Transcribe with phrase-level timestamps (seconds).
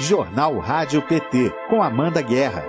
[0.00, 2.64] Jornal Rádio PT, com Amanda Guerra.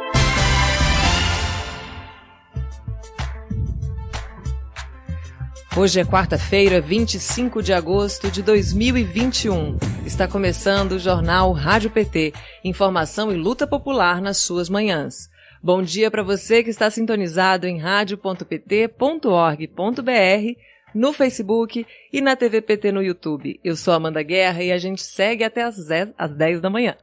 [5.78, 9.78] Hoje é quarta-feira, 25 de agosto de 2021.
[10.08, 15.30] Está começando o Jornal Rádio PT, informação e luta popular nas suas manhãs.
[15.62, 18.50] Bom dia para você que está sintonizado em radio.pt.org.br,
[20.96, 23.60] no Facebook e na TV PT no YouTube.
[23.64, 26.96] Eu sou Amanda Guerra e a gente segue até às 10, às 10 da manhã.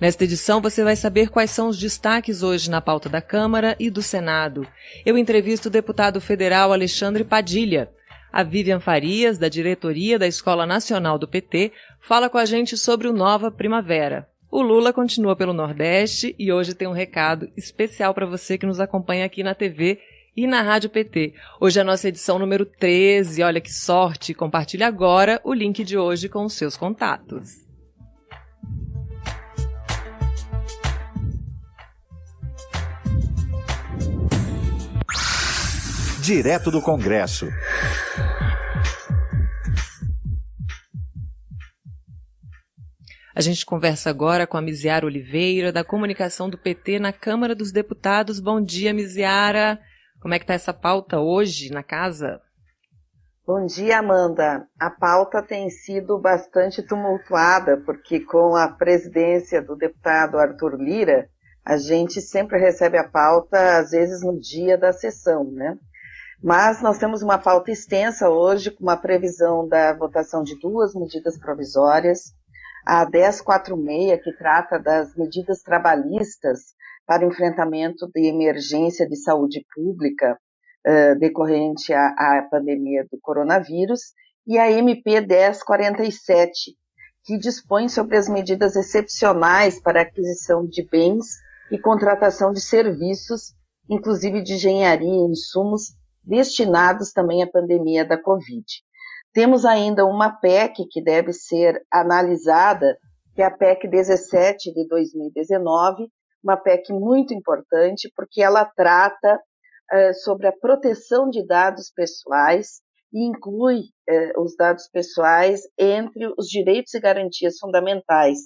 [0.00, 3.90] Nesta edição você vai saber quais são os destaques hoje na pauta da Câmara e
[3.90, 4.66] do Senado.
[5.04, 7.90] Eu entrevisto o deputado federal Alexandre Padilha.
[8.32, 13.08] A Vivian Farias, da diretoria da Escola Nacional do PT, fala com a gente sobre
[13.08, 14.28] o Nova Primavera.
[14.50, 18.80] O Lula continua pelo Nordeste e hoje tem um recado especial para você que nos
[18.80, 19.98] acompanha aqui na TV
[20.38, 21.34] e na Rádio PT.
[21.60, 23.42] Hoje é a nossa edição número 13.
[23.42, 24.32] Olha que sorte!
[24.32, 27.66] Compartilhe agora o link de hoje com os seus contatos.
[36.22, 37.48] Direto do Congresso.
[43.34, 47.72] A gente conversa agora com a Miziara Oliveira, da comunicação do PT na Câmara dos
[47.72, 48.38] Deputados.
[48.38, 49.80] Bom dia, Miziara.
[50.20, 52.40] Como é que está essa pauta hoje na casa?
[53.46, 54.66] Bom dia, Amanda.
[54.78, 61.28] A pauta tem sido bastante tumultuada, porque com a presidência do deputado Arthur Lira,
[61.64, 65.78] a gente sempre recebe a pauta, às vezes no dia da sessão, né?
[66.42, 71.38] Mas nós temos uma pauta extensa hoje, com uma previsão da votação de duas medidas
[71.38, 72.34] provisórias,
[72.84, 76.76] a 1046, que trata das medidas trabalhistas
[77.08, 80.38] para enfrentamento de emergência de saúde pública
[80.86, 84.12] uh, decorrente à, à pandemia do coronavírus,
[84.46, 86.76] e a MP 1047,
[87.24, 91.24] que dispõe sobre as medidas excepcionais para aquisição de bens
[91.72, 93.54] e contratação de serviços,
[93.88, 98.64] inclusive de engenharia e insumos, destinados também à pandemia da Covid.
[99.32, 102.98] Temos ainda uma PEC que deve ser analisada,
[103.34, 106.10] que é a PEC 17 de 2019,
[106.42, 112.80] uma PEC muito importante, porque ela trata uh, sobre a proteção de dados pessoais
[113.12, 118.38] e inclui uh, os dados pessoais entre os direitos e garantias fundamentais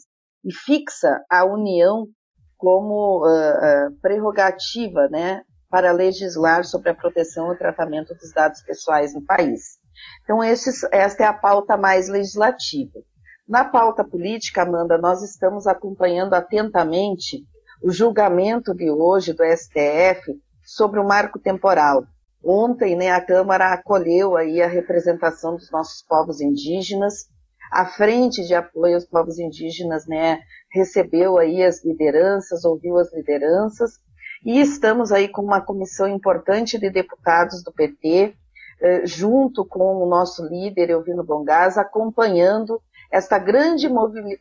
[0.44, 2.06] e fixa a União
[2.56, 9.24] como uh, prerrogativa né, para legislar sobre a proteção e tratamento dos dados pessoais no
[9.24, 9.78] país.
[10.22, 13.00] Então, esses, esta é a pauta mais legislativa.
[13.48, 17.44] Na pauta política, Amanda, nós estamos acompanhando atentamente
[17.82, 22.04] o julgamento de hoje do STF sobre o marco temporal.
[22.44, 27.26] Ontem, né, a Câmara acolheu aí a representação dos nossos povos indígenas.
[27.70, 30.40] A frente de apoio aos povos indígenas, né,
[30.72, 33.92] recebeu aí as lideranças, ouviu as lideranças
[34.44, 38.34] e estamos aí com uma comissão importante de deputados do PT,
[38.80, 43.88] eh, junto com o nosso líder, Elvino Bongás, acompanhando esta grande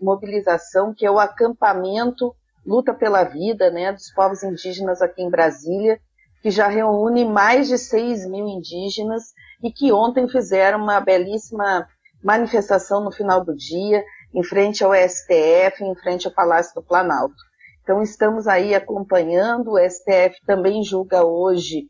[0.02, 2.36] mobilização que é o acampamento
[2.66, 6.00] Luta pela Vida, né, dos povos indígenas aqui em Brasília,
[6.42, 9.34] que já reúne mais de 6 mil indígenas
[9.64, 11.88] e que ontem fizeram uma belíssima
[12.24, 17.36] manifestação no final do dia, em frente ao STF, em frente ao Palácio do Planalto.
[17.84, 19.72] Então, estamos aí acompanhando.
[19.72, 21.82] O STF também julga hoje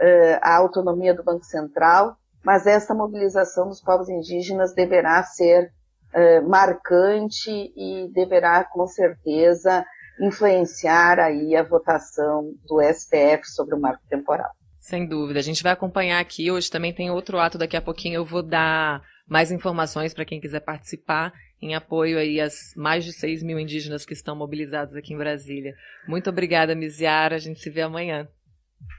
[0.00, 5.72] uh, a autonomia do Banco Central, mas essa mobilização dos povos indígenas deverá ser
[6.14, 9.84] uh, marcante e deverá, com certeza,
[10.20, 14.50] influenciar aí a votação do STF sobre o marco temporal.
[14.80, 15.40] Sem dúvida.
[15.40, 16.50] A gente vai acompanhar aqui.
[16.50, 17.58] Hoje também tem outro ato.
[17.58, 22.40] Daqui a pouquinho eu vou dar mais informações para quem quiser participar em apoio aí
[22.40, 25.74] às mais de 6 mil indígenas que estão mobilizados aqui em Brasília.
[26.06, 27.36] Muito obrigada, Miziara.
[27.36, 28.28] A gente se vê amanhã.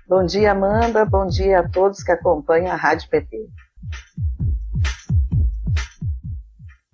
[0.08, 1.06] Bom dia, Amanda.
[1.06, 3.38] Bom dia a todos que acompanham a Rádio PT.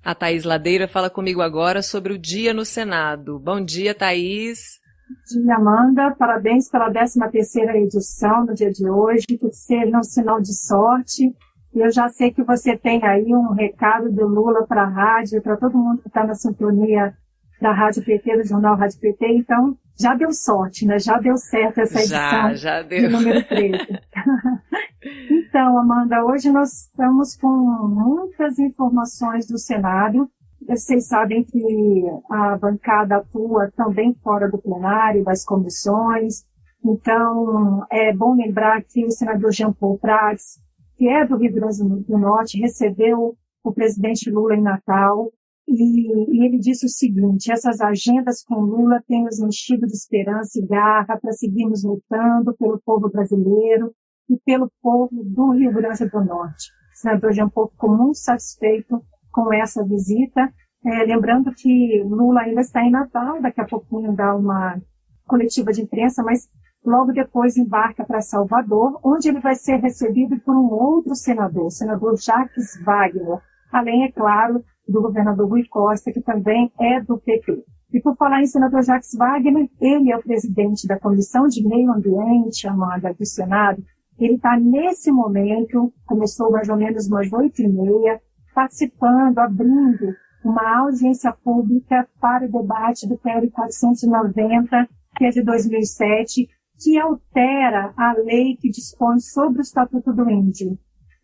[0.03, 3.39] A Thaís Ladeira fala comigo agora sobre o dia no Senado.
[3.39, 4.79] Bom dia, Thaís.
[5.07, 6.11] Bom dia, Amanda.
[6.17, 9.25] Parabéns pela 13 terceira edição no dia de hoje.
[9.25, 11.33] Que seja um sinal de sorte
[11.75, 15.41] e eu já sei que você tem aí um recado do Lula para a rádio,
[15.41, 17.15] para todo mundo que está na sintonia
[17.59, 19.25] da Rádio PT, do Jornal Rádio PT.
[19.37, 20.99] Então, já deu sorte, né?
[20.99, 22.19] Já deu certo essa edição.
[22.19, 23.09] Já, já deu.
[23.09, 23.77] número 13.
[25.29, 30.29] então, Amanda, hoje nós estamos com muitas informações do Senado.
[30.67, 36.45] Vocês sabem que a bancada atua também fora do plenário, das comissões.
[36.83, 40.63] Então, é bom lembrar que o senador Jean Paul Prats
[40.97, 45.31] que é do Rio Grande do Norte, recebeu o presidente Lula em Natal,
[45.67, 50.59] e, e, ele disse o seguinte: essas agendas com Lula têm nos enchido de esperança
[50.59, 53.93] e garra para seguirmos lutando pelo povo brasileiro
[54.29, 56.71] e pelo povo do Rio Grande do Norte.
[56.93, 59.01] O senador Jean Paul ficou muito satisfeito
[59.31, 60.53] com essa visita,
[60.85, 64.79] é, lembrando que Lula ainda está em Natal, daqui a pouquinho dá uma
[65.25, 66.47] coletiva de imprensa, mas
[66.85, 71.71] logo depois embarca para Salvador, onde ele vai ser recebido por um outro senador, o
[71.71, 73.39] senador Jacques Wagner,
[73.71, 77.63] além, é claro, do governador Rui Costa, que também é do PT.
[77.93, 81.91] E por falar em senador Jacques Wagner, ele é o presidente da Comissão de Meio
[81.91, 83.83] Ambiente, Amanda, do Senado.
[84.17, 88.19] Ele está nesse momento, começou mais ou menos umas oito e meia,
[88.53, 96.47] participando, abrindo uma audiência pública para o debate do PL 490, que é de 2007,
[96.79, 100.77] que altera a lei que dispõe sobre o Estatuto do Índio.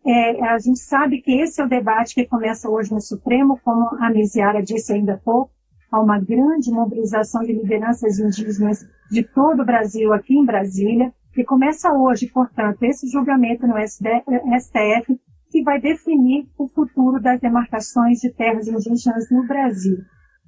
[0.04, 3.88] É, a gente sabe que esse é o debate que começa hoje no Supremo, como
[4.00, 5.52] a Mesiara disse ainda há pouco,
[5.90, 11.44] há uma grande mobilização de lideranças indígenas de todo o Brasil aqui em Brasília, que
[11.44, 15.20] começa hoje, portanto, esse julgamento no STF,
[15.50, 19.98] que vai definir o futuro das demarcações de terras indígenas no Brasil.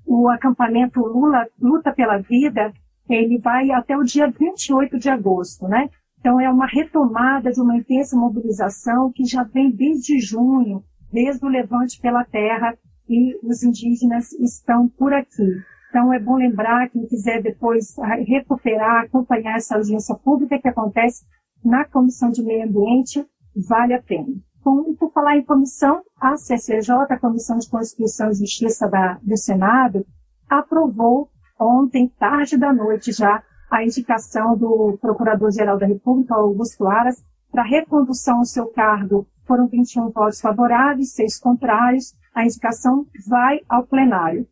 [0.07, 2.73] O acampamento Lula Luta pela Vida,
[3.09, 5.91] ele vai até o dia 28 de agosto, né?
[6.23, 11.49] Então, é uma retomada de uma intensa mobilização que já vem desde junho, desde o
[11.49, 12.79] levante pela terra,
[13.09, 15.43] e os indígenas estão por aqui.
[15.91, 21.25] Então, é bom lembrar, quem quiser depois recuperar, acompanhar essa audiência pública que acontece
[21.65, 23.27] na Comissão de Meio Ambiente,
[23.69, 24.33] vale a pena.
[24.65, 29.19] Bom, e por falar em comissão, a CCJ, a Comissão de Constituição e Justiça da,
[29.21, 30.07] do Senado,
[30.49, 31.29] aprovou
[31.61, 33.43] ontem, tarde da noite já,
[33.73, 39.27] a indicação do Procurador-Geral da República, Augusto Aras, para recondução ao seu cargo.
[39.47, 42.15] Foram 21 votos favoráveis, seis contrários.
[42.35, 44.47] A indicação vai ao plenário.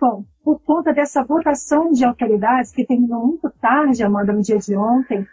[0.00, 4.76] Bom, por conta dessa votação de autoridades, que terminou muito tarde, Amanda, no dia de
[4.76, 5.26] ontem,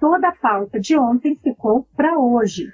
[0.00, 2.72] toda a pauta de ontem ficou para hoje.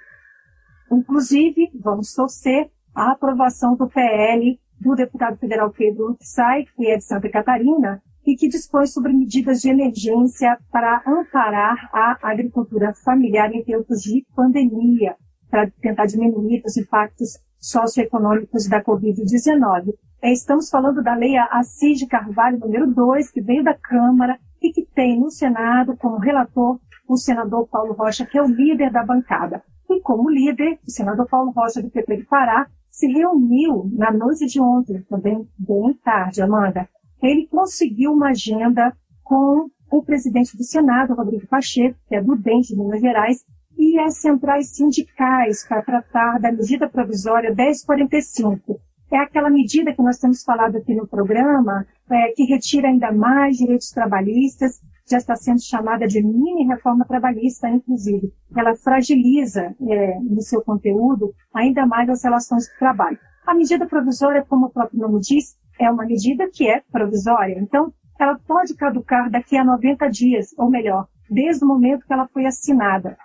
[0.93, 7.05] Inclusive, vamos torcer a aprovação do PL do deputado federal Pedro Sai, que é de
[7.05, 13.63] Santa Catarina, e que dispõe sobre medidas de emergência para amparar a agricultura familiar em
[13.63, 15.17] tempos de pandemia,
[15.51, 19.95] para tentar diminuir os impactos socioeconômicos da Covid-19.
[20.23, 24.73] É, estamos falando da Lei Assis de Carvalho, número 2, que veio da Câmara e
[24.73, 29.05] que tem no Senado como relator o senador Paulo Rocha, que é o líder da
[29.05, 29.63] bancada.
[29.91, 34.47] E como líder, o senador Paulo Rocha do PP do Pará se reuniu na noite
[34.47, 36.89] de ontem, também bem tarde, Amanda,
[37.29, 38.93] ele conseguiu uma agenda
[39.23, 43.45] com o presidente do Senado, Rodrigo Pacheco, que é do DEM de Minas Gerais,
[43.77, 48.81] e as centrais sindicais para tratar da medida provisória 1045.
[49.13, 53.57] É aquela medida que nós temos falado aqui no programa, é, que retira ainda mais
[53.57, 58.33] direitos trabalhistas, já está sendo chamada de mini reforma trabalhista, inclusive.
[58.57, 63.19] Ela fragiliza é, no seu conteúdo ainda mais as relações de trabalho.
[63.47, 67.59] A medida provisória, como o próprio nome diz, é uma medida que é provisória.
[67.59, 72.29] Então, ela pode caducar daqui a 90 dias, ou melhor, desde o momento que ela
[72.29, 73.17] foi assinada.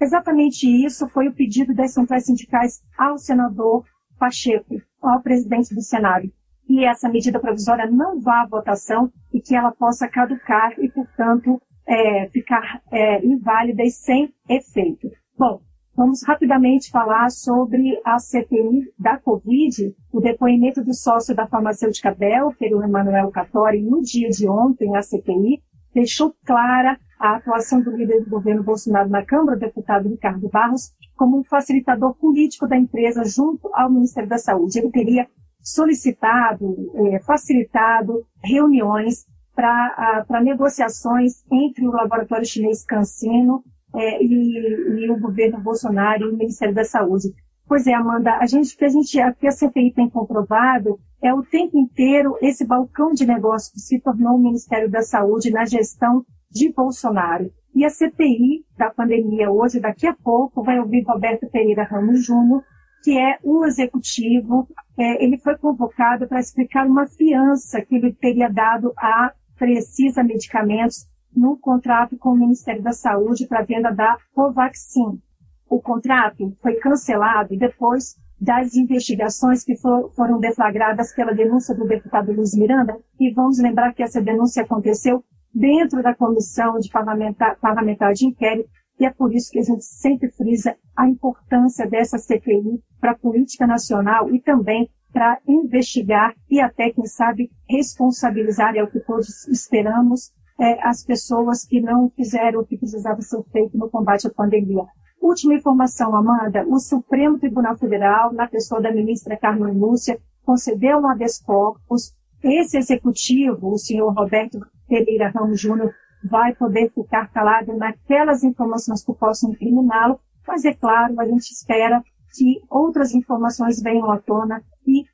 [0.00, 3.84] Exatamente isso foi o pedido das centrais sindicais ao senador
[4.18, 6.28] Pacheco, ao presidente do Senado.
[6.66, 11.60] Que essa medida provisória não vá à votação e que ela possa caducar e, portanto,
[11.86, 15.08] é, ficar é, inválida e sem efeito.
[15.36, 15.60] Bom,
[15.94, 22.72] Vamos rapidamente falar sobre a CPI da Covid, o depoimento do sócio da farmacêutica Belfer,
[22.72, 28.30] Emanuel Catori, no dia de ontem, na CPI, deixou clara a atuação do líder do
[28.30, 33.68] governo Bolsonaro na Câmara, o deputado Ricardo Barros, como um facilitador político da empresa junto
[33.74, 34.78] ao Ministério da Saúde.
[34.78, 35.28] Ele teria
[35.60, 43.62] solicitado, é, facilitado reuniões para negociações entre o laboratório chinês CanSino
[43.94, 47.28] é, e, e, o governo Bolsonaro e o Ministério da Saúde.
[47.66, 51.42] Pois é, Amanda, a gente, que a gente, que a CPI tem comprovado é o
[51.42, 56.24] tempo inteiro esse balcão de negócio que se tornou o Ministério da Saúde na gestão
[56.50, 57.50] de Bolsonaro.
[57.74, 62.62] E a CPI da pandemia hoje, daqui a pouco, vai ouvir Roberto Pereira Ramos Júnior,
[63.02, 64.68] que é o executivo.
[64.98, 71.06] É, ele foi convocado para explicar uma fiança que ele teria dado a Precisa Medicamentos
[71.34, 75.20] no contrato com o Ministério da Saúde para a venda da Covaxin.
[75.68, 82.32] O contrato foi cancelado depois das investigações que for, foram deflagradas pela denúncia do deputado
[82.32, 85.24] Luiz Miranda, e vamos lembrar que essa denúncia aconteceu
[85.54, 89.84] dentro da comissão de parlamentar, parlamentar de inquérito E é por isso que a gente
[89.84, 96.60] sempre frisa a importância dessa CPI para a política nacional e também para investigar e
[96.60, 102.60] até, quem sabe, responsabilizar, é o que todos esperamos, é, as pessoas que não fizeram
[102.60, 104.84] o que precisava ser feito no combate à pandemia.
[105.20, 111.08] Última informação, Amanda, o Supremo Tribunal Federal, na pessoa da ministra Carmen Lúcia, concedeu um
[111.08, 112.14] habeas corpus.
[112.42, 115.92] Esse executivo, o senhor Roberto Pereira Ramos Júnior,
[116.24, 122.00] vai poder ficar calado naquelas informações que possam incriminá-lo, mas é claro, a gente espera
[122.36, 125.04] que outras informações venham à tona e,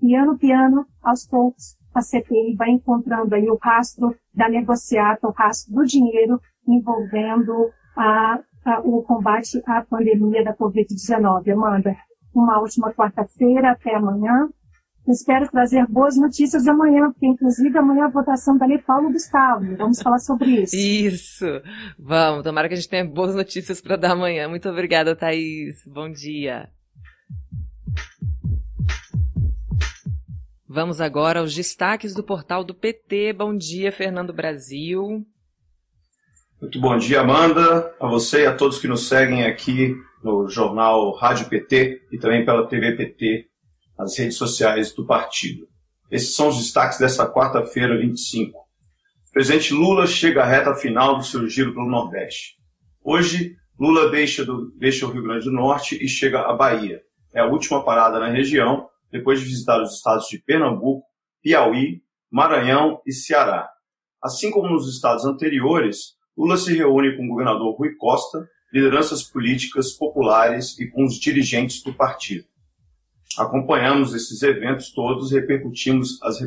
[0.00, 5.74] piano, piano, aos poucos, a CPI vai encontrando aí o rastro da negociata, o rastro
[5.74, 11.52] do dinheiro envolvendo a, a, o combate à pandemia da Covid-19.
[11.52, 11.96] Amanda,
[12.34, 14.48] uma última quarta-feira, até amanhã.
[15.08, 19.76] Espero trazer boas notícias amanhã, porque inclusive amanhã a votação da Lei Paulo Gustavo.
[19.76, 20.74] Vamos falar sobre isso.
[20.74, 21.46] Isso.
[21.96, 22.42] Vamos.
[22.42, 24.48] Tomara que a gente tenha boas notícias para dar amanhã.
[24.48, 25.76] Muito obrigada, Thaís.
[25.86, 26.68] Bom dia.
[30.76, 33.32] Vamos agora aos destaques do portal do PT.
[33.32, 35.26] Bom dia, Fernando Brasil.
[36.60, 41.14] Muito bom dia, Amanda, a você e a todos que nos seguem aqui no jornal
[41.14, 43.46] Rádio PT e também pela TV PT
[43.98, 45.66] as redes sociais do partido.
[46.10, 48.58] Esses são os destaques desta quarta-feira, 25.
[48.58, 52.58] O presidente Lula chega à reta final do seu giro pelo Nordeste.
[53.02, 57.00] Hoje, Lula deixa, do, deixa o Rio Grande do Norte e chega à Bahia.
[57.34, 61.06] É a última parada na região, depois de visitar os estados de Pernambuco,
[61.42, 63.68] Piauí, Maranhão e Ceará.
[64.22, 69.92] Assim como nos estados anteriores, Lula se reúne com o governador Rui Costa, lideranças políticas
[69.92, 72.46] populares e com os dirigentes do partido
[73.38, 76.38] acompanhamos esses eventos todos, repercutimos as,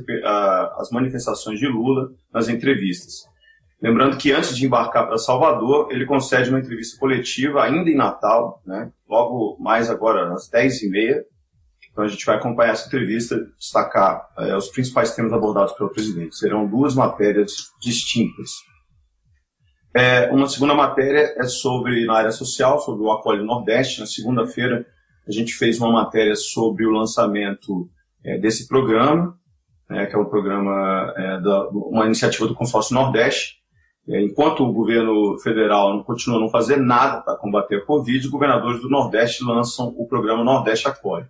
[0.78, 3.28] as manifestações de Lula nas entrevistas.
[3.82, 8.62] Lembrando que antes de embarcar para Salvador, ele concede uma entrevista coletiva ainda em Natal,
[8.66, 8.92] né?
[9.08, 11.24] logo mais agora às 10h30.
[12.00, 16.38] Então a gente vai acompanhar essa entrevista, destacar é, os principais temas abordados pelo presidente.
[16.38, 18.52] Serão duas matérias distintas.
[19.94, 24.00] É, uma segunda matéria é sobre, na área social, sobre o Acolhe Nordeste.
[24.00, 24.86] Na segunda-feira,
[25.28, 27.90] a gente fez uma matéria sobre o lançamento
[28.24, 29.38] é, desse programa,
[29.92, 33.56] é, que é um programa, é, da, uma iniciativa do Consórcio Nordeste.
[34.08, 38.82] É, enquanto o governo federal não continua não fazer nada para combater a Covid, governadores
[38.82, 41.28] do Nordeste lançam o programa Nordeste Acolhe.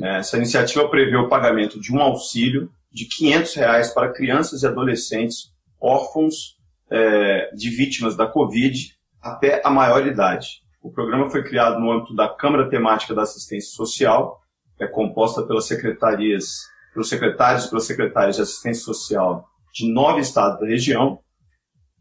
[0.00, 4.66] É, essa iniciativa prevê o pagamento de um auxílio de 500 reais para crianças e
[4.66, 6.56] adolescentes órfãos
[6.90, 10.62] é, de vítimas da Covid até a maior idade.
[10.82, 14.40] O programa foi criado no âmbito da Câmara Temática da Assistência Social,
[14.80, 20.60] é composta pelas secretarias, pelos secretários e pelas secretárias de assistência social de nove estados
[20.60, 21.20] da região.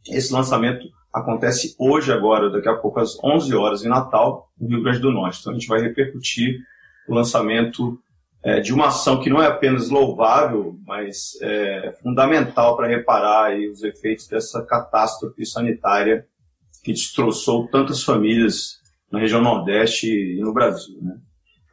[0.07, 4.83] Esse lançamento acontece hoje, agora, daqui a pouco às 11 horas, em Natal, no Rio
[4.83, 5.39] Grande do Norte.
[5.39, 6.60] Então a gente vai repercutir
[7.12, 8.00] o lançamento
[8.44, 13.84] é, de uma ação que não é apenas louvável, mas é fundamental para reparar os
[13.84, 16.25] efeitos dessa catástrofe sanitária
[16.84, 18.80] que destroçou tantas famílias
[19.12, 20.98] na região Nordeste e no Brasil.
[21.01, 21.18] Né?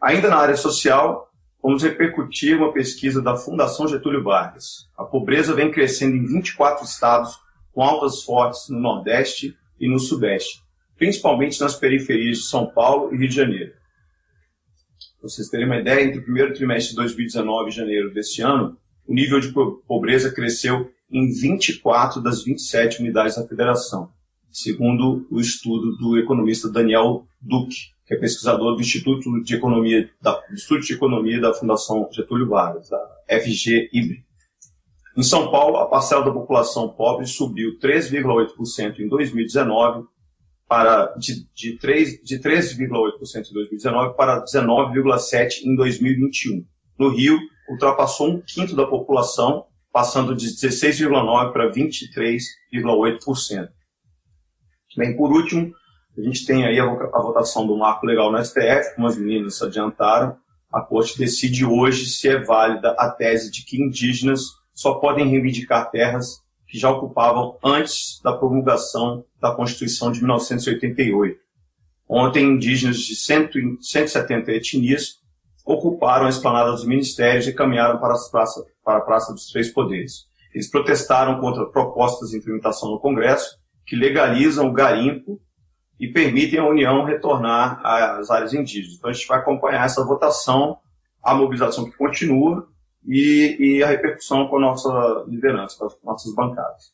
[0.02, 1.30] Ainda na área social,
[1.62, 4.88] vamos repercutir uma pesquisa da Fundação Getúlio Vargas.
[4.96, 7.38] A pobreza vem crescendo em 24 estados,
[7.72, 10.62] com altas fortes no Nordeste e no Sudeste,
[10.96, 13.77] principalmente nas periferias de São Paulo e Rio de Janeiro.
[15.20, 18.76] Para vocês terem uma ideia, entre o primeiro trimestre de 2019 e janeiro deste ano,
[19.06, 19.52] o nível de
[19.86, 24.10] pobreza cresceu em 24 das 27 unidades da federação
[24.50, 30.42] segundo o estudo do economista Daniel Duque, que é pesquisador do Instituto de Economia da,
[30.52, 32.98] Instituto de Economia da Fundação Getúlio Vargas, da
[33.28, 34.24] FG IBRE.
[35.16, 40.06] Em São Paulo, a parcela da população pobre subiu 3,8% em 2019
[40.68, 46.64] para de, de 3,8% de 3 em 2019 para 19,7% em 2021.
[46.98, 53.68] No Rio, ultrapassou um quinto da população, passando de 16,9% para 23,8%.
[54.96, 55.72] Bem, por último,
[56.16, 59.62] a gente tem aí a, a votação do marco legal no STF, como as meninas
[59.62, 60.36] adiantaram.
[60.72, 64.42] A Corte decide hoje se é válida a tese de que indígenas
[64.74, 71.40] só podem reivindicar terras que já ocupavam antes da promulgação da Constituição de 1988.
[72.06, 75.18] Ontem, indígenas de 100, 170 etnias
[75.64, 80.26] ocuparam a esplanada dos ministérios e caminharam para, praça, para a Praça dos Três Poderes.
[80.54, 85.40] Eles protestaram contra propostas de implementação no Congresso que legalizam o garimpo
[85.98, 88.96] e permitem a União retornar às áreas indígenas.
[88.96, 90.78] Então a gente vai acompanhar essa votação,
[91.22, 92.68] a mobilização que continua
[93.06, 96.92] e, e a repercussão com a nossa liderança, com as nossas bancadas.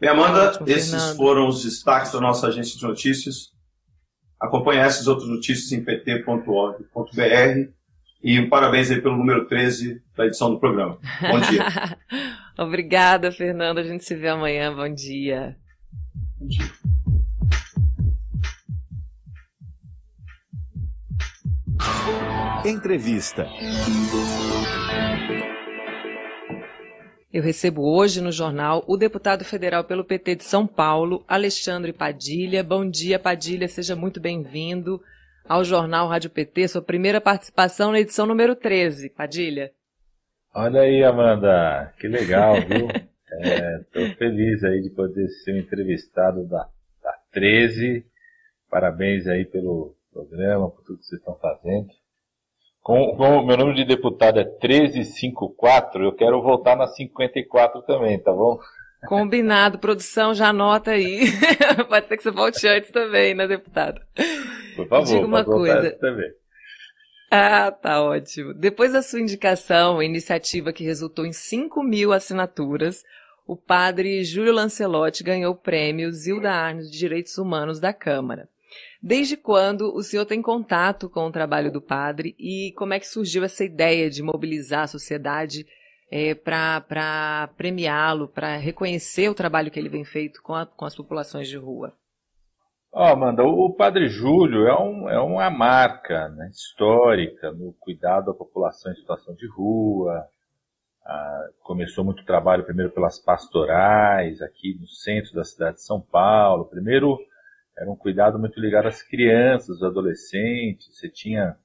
[0.00, 1.16] Bem, Amanda, Ótimo, esses Fernando.
[1.16, 3.52] foram os destaques da nossa agência de notícias.
[4.40, 7.70] Acompanhe essas outras notícias em pt.org.br
[8.22, 10.98] e um parabéns aí pelo número 13 da edição do programa.
[11.20, 11.64] Bom dia.
[12.58, 13.78] Obrigada, Fernando.
[13.78, 14.74] A gente se vê amanhã.
[14.74, 15.56] Bom dia.
[16.38, 16.91] Bom dia.
[22.64, 23.46] Entrevista.
[27.32, 32.62] Eu recebo hoje no jornal o deputado federal pelo PT de São Paulo, Alexandre Padilha.
[32.62, 35.00] Bom dia, Padilha, seja muito bem-vindo
[35.48, 39.10] ao jornal Rádio PT, sua primeira participação na edição número 13.
[39.10, 39.70] Padilha.
[40.54, 42.88] Olha aí, Amanda, que legal, viu?
[43.80, 46.68] Estou é, feliz aí de poder ser entrevistado da,
[47.02, 48.04] da 13.
[48.70, 51.88] Parabéns aí pelo programa, por tudo que vocês estão fazendo.
[52.80, 58.32] Com, com meu número de deputado é 1354, eu quero voltar na 54 também, tá
[58.32, 58.58] bom?
[59.06, 61.26] Combinado, produção, já anota aí.
[61.88, 64.00] pode ser que você volte antes também, né, deputado?
[64.76, 65.92] Por favor, Diga uma coisa.
[65.92, 66.30] Também.
[67.30, 68.52] Ah, tá ótimo.
[68.52, 73.02] Depois da sua indicação, iniciativa que resultou em 5 mil assinaturas,
[73.46, 78.48] o padre Júlio Lancelotti ganhou o prêmio Zilda Arnes de Direitos Humanos da Câmara.
[79.02, 83.06] Desde quando o senhor tem contato com o trabalho do padre e como é que
[83.08, 85.66] surgiu essa ideia de mobilizar a sociedade
[86.08, 90.94] é, para premiá-lo, para reconhecer o trabalho que ele vem feito com, a, com as
[90.94, 91.92] populações de rua?
[92.92, 98.34] Oh, Amanda, o Padre Júlio é, um, é uma marca né, histórica no cuidado da
[98.34, 100.28] população em situação de rua.
[101.04, 106.66] Ah, começou muito trabalho primeiro pelas pastorais aqui no centro da cidade de São Paulo.
[106.66, 107.18] Primeiro
[107.76, 110.96] era um cuidado muito ligado às crianças, aos adolescentes.
[110.96, 111.56] Você tinha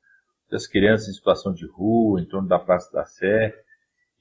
[0.52, 3.54] as crianças em situação de rua, em torno da Praça da Sé.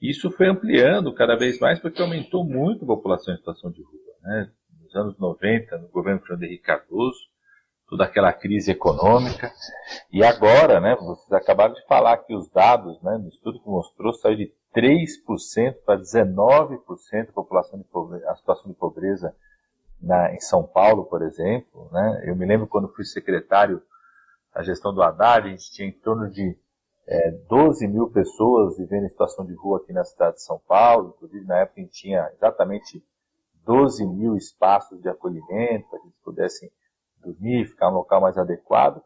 [0.01, 4.13] Isso foi ampliando cada vez mais porque aumentou muito a população em situação de rua.
[4.21, 4.51] Né?
[4.83, 7.19] Nos anos 90, no governo Fernando Henrique Cardoso,
[7.89, 9.51] toda aquela crise econômica.
[10.11, 14.13] E agora, né, vocês acabaram de falar que os dados, né, no estudo que mostrou,
[14.13, 19.33] saiu de 3% para 19% da população pobreza, a situação de pobreza
[20.01, 21.89] na, em São Paulo, por exemplo.
[21.91, 22.23] Né?
[22.25, 23.81] Eu me lembro quando fui secretário
[24.53, 26.57] da gestão do Haddad, a gente tinha em torno de
[27.07, 31.13] é, 12 mil pessoas vivendo em situação de rua aqui na cidade de São Paulo.
[31.15, 33.03] Inclusive, na época, a gente tinha exatamente
[33.65, 36.71] 12 mil espaços de acolhimento para que eles pudessem
[37.21, 39.01] dormir, ficar no local mais adequado.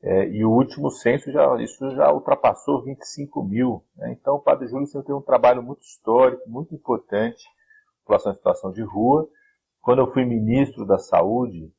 [0.00, 3.84] É, e o último censo, já, isso já ultrapassou 25 mil.
[3.96, 4.12] Né?
[4.12, 7.44] Então, o Padre Júlio sempre tem um trabalho muito histórico, muito importante,
[8.08, 9.28] em situação de rua,
[9.88, 11.72] quando eu fui ministro da Saúde,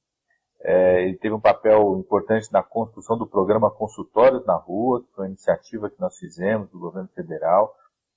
[0.63, 5.25] é, ele teve um papel importante na construção do programa Consultórios na Rua, que foi
[5.25, 7.71] uma iniciativa que nós fizemos do governo federal,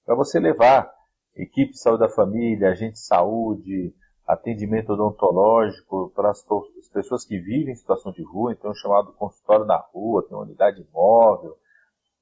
[0.07, 0.91] para você levar
[1.37, 3.95] equipe de saúde da família, agente de saúde,
[4.27, 6.43] atendimento odontológico para as,
[6.79, 10.45] as pessoas que vivem em situação de rua, então chamado consultório na rua, tem uma
[10.45, 11.55] unidade móvel.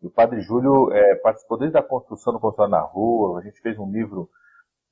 [0.02, 3.60] E o Padre Júlio é, participou desde a construção do consultório na rua, a gente
[3.60, 4.28] fez um livro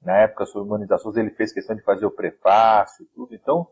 [0.02, 3.34] na época sobre humanizações, ele fez questão de fazer o prefácio e tudo.
[3.34, 3.66] Então,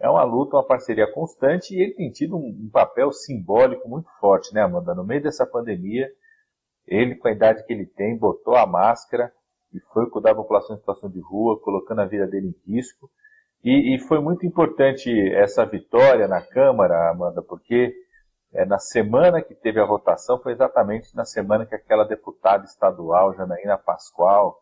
[0.00, 4.08] é uma luta, uma parceria constante e ele tem tido um, um, papel simbólico muito
[4.20, 4.94] forte, né, Amanda?
[4.94, 6.08] No meio dessa pandemia,
[6.86, 9.32] ele, com a idade que ele tem, botou a máscara
[9.72, 13.10] e foi cuidar da população em situação de rua, colocando a vida dele em risco.
[13.62, 17.92] E, e foi muito importante essa vitória na Câmara, Amanda, porque
[18.52, 23.34] é, na semana que teve a votação, foi exatamente na semana que aquela deputada estadual,
[23.34, 24.56] Janaína Pascoal,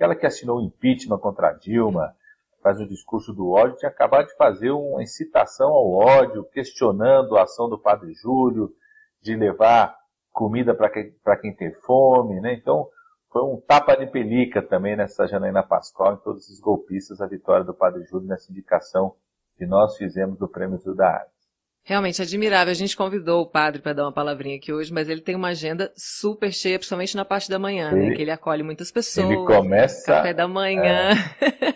[0.00, 2.14] aquela que assinou o impeachment contra Dilma,
[2.62, 7.42] faz o discurso do ódio, tinha acabado de fazer uma incitação ao ódio, questionando a
[7.42, 8.72] ação do padre Júlio,
[9.20, 9.94] de levar
[10.32, 12.54] comida para quem, quem tem fome, né?
[12.54, 12.88] Então,
[13.30, 17.64] foi um tapa de pelica também nessa Janaína Pascoal, em todos esses golpistas, a vitória
[17.64, 19.14] do padre Júlio nessa indicação
[19.58, 21.39] que nós fizemos do Prêmio Judá Arte.
[21.82, 22.70] Realmente admirável.
[22.70, 25.48] A gente convidou o padre para dar uma palavrinha aqui hoje, mas ele tem uma
[25.48, 27.98] agenda super cheia, principalmente na parte da manhã, né?
[27.98, 28.16] ele, né?
[28.16, 29.30] Que ele acolhe muitas pessoas.
[29.30, 30.06] Ele começa.
[30.06, 31.10] Café da manhã.
[31.40, 31.74] É.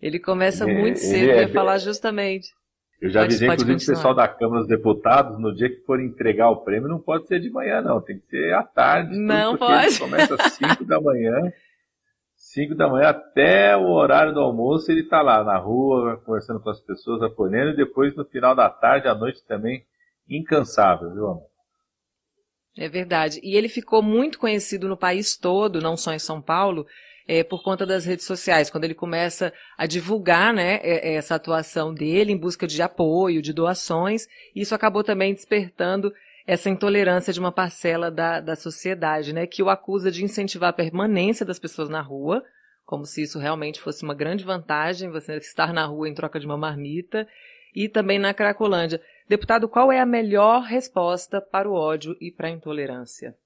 [0.02, 2.48] ele começa ele, muito cedo é, falar justamente.
[3.00, 5.98] Eu já pode, avisei, inclusive, o pessoal da Câmara dos Deputados, no dia que for
[6.00, 8.00] entregar o prêmio, não pode ser de manhã, não.
[8.00, 9.16] Tem que ser à tarde.
[9.16, 9.98] Não pode.
[9.98, 11.34] Começa às 5 da manhã.
[12.52, 16.70] 5 da manhã até o horário do almoço, ele está lá na rua, conversando com
[16.70, 19.84] as pessoas, acolhendo, e depois no final da tarde, à noite também,
[20.28, 21.50] incansável, viu, amor?
[22.76, 23.40] É verdade.
[23.42, 26.86] E ele ficou muito conhecido no país todo, não só em São Paulo,
[27.26, 31.94] é, por conta das redes sociais, quando ele começa a divulgar né, é, essa atuação
[31.94, 36.12] dele em busca de apoio, de doações, isso acabou também despertando
[36.50, 40.72] essa intolerância de uma parcela da, da sociedade, né, que o acusa de incentivar a
[40.72, 42.42] permanência das pessoas na rua,
[42.84, 46.46] como se isso realmente fosse uma grande vantagem, você estar na rua em troca de
[46.46, 47.24] uma marmita,
[47.72, 49.00] e também na Cracolândia.
[49.28, 53.36] Deputado, qual é a melhor resposta para o ódio e para a intolerância?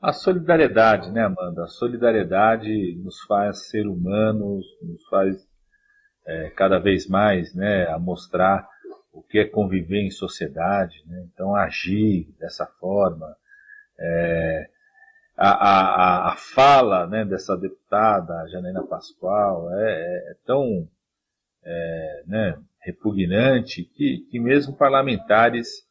[0.00, 1.64] A solidariedade, né, Amanda?
[1.64, 5.46] A solidariedade nos faz ser humanos, nos faz
[6.26, 8.66] é, cada vez mais né, a mostrar
[9.12, 11.02] o que é conviver em sociedade.
[11.06, 11.26] Né?
[11.32, 13.36] Então, agir dessa forma.
[13.98, 14.68] É,
[15.36, 20.88] a, a, a, fala né, dessa deputada, Janaína Pascoal, é, é, é tão
[21.64, 25.86] é, né, repugnante que, que mesmo parlamentares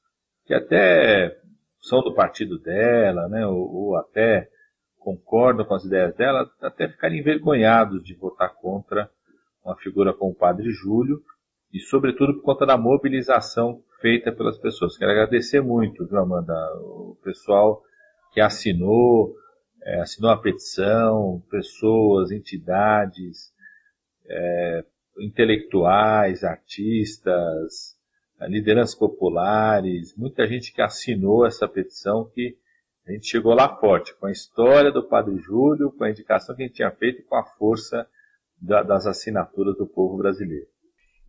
[0.46, 1.38] que até
[1.82, 4.50] são do partido dela, né, ou, ou até
[5.00, 9.10] concordam com as ideias dela, até ficarem envergonhados de votar contra
[9.64, 11.22] uma figura como o Padre Júlio,
[11.74, 14.98] e sobretudo por conta da mobilização feita pelas pessoas.
[14.98, 17.82] Quero agradecer muito, viu, Amanda, o pessoal
[18.34, 19.36] que assinou,
[19.84, 23.54] é, assinou a petição, pessoas, entidades,
[24.28, 24.86] é,
[25.20, 28.00] intelectuais, artistas,
[28.48, 32.58] lideranças populares, muita gente que assinou essa petição que
[33.06, 36.64] a gente chegou lá forte, com a história do Padre Júlio, com a indicação que
[36.64, 38.08] a gente tinha feito e com a força
[38.60, 40.68] da, das assinaturas do povo brasileiro.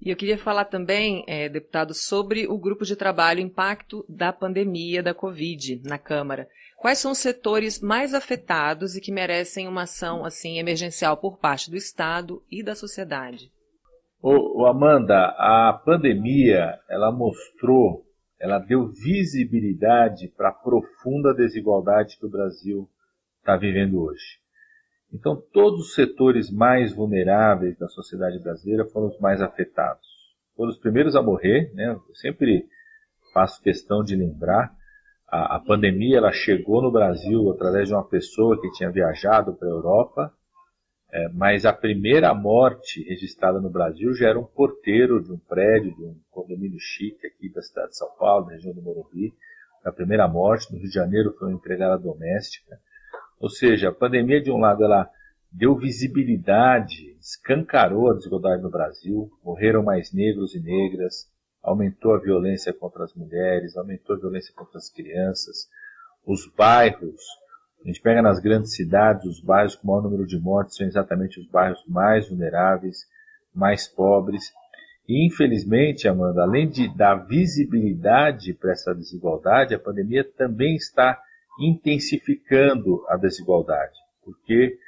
[0.04, 5.00] E eu queria falar também, é, deputado, sobre o grupo de trabalho Impacto da Pandemia
[5.00, 6.48] da Covid na Câmara.
[6.76, 11.70] Quais são os setores mais afetados e que merecem uma ação assim emergencial por parte
[11.70, 13.52] do Estado e da sociedade?
[14.66, 18.04] Amanda, a pandemia ela mostrou,
[18.40, 22.88] ela deu visibilidade para a profunda desigualdade que o Brasil
[23.38, 24.41] está vivendo hoje.
[25.12, 30.07] Então, todos os setores mais vulneráveis da sociedade brasileira foram os mais afetados.
[30.57, 31.92] Foram os primeiros a morrer, né?
[31.92, 32.66] Eu sempre
[33.35, 34.75] faço questão de lembrar.
[35.29, 39.68] A, a pandemia ela chegou no Brasil através de uma pessoa que tinha viajado para
[39.68, 40.33] a Europa,
[41.11, 45.94] é, mas a primeira morte registrada no Brasil já era um porteiro de um prédio,
[45.94, 49.33] de um condomínio chique aqui da cidade de São Paulo, na região do Morumbi.
[49.85, 52.79] A primeira morte no Rio de Janeiro foi uma empregada doméstica.
[53.42, 55.11] Ou seja, a pandemia, de um lado, ela
[55.50, 61.28] deu visibilidade, escancarou a desigualdade no Brasil, morreram mais negros e negras,
[61.61, 65.68] aumentou a violência contra as mulheres, aumentou a violência contra as crianças,
[66.24, 67.20] os bairros,
[67.85, 71.40] a gente pega nas grandes cidades, os bairros com maior número de mortes são exatamente
[71.40, 73.09] os bairros mais vulneráveis,
[73.52, 74.52] mais pobres.
[75.09, 81.20] E infelizmente, Amanda, além de dar visibilidade para essa desigualdade, a pandemia também está
[81.58, 84.78] intensificando a desigualdade, porque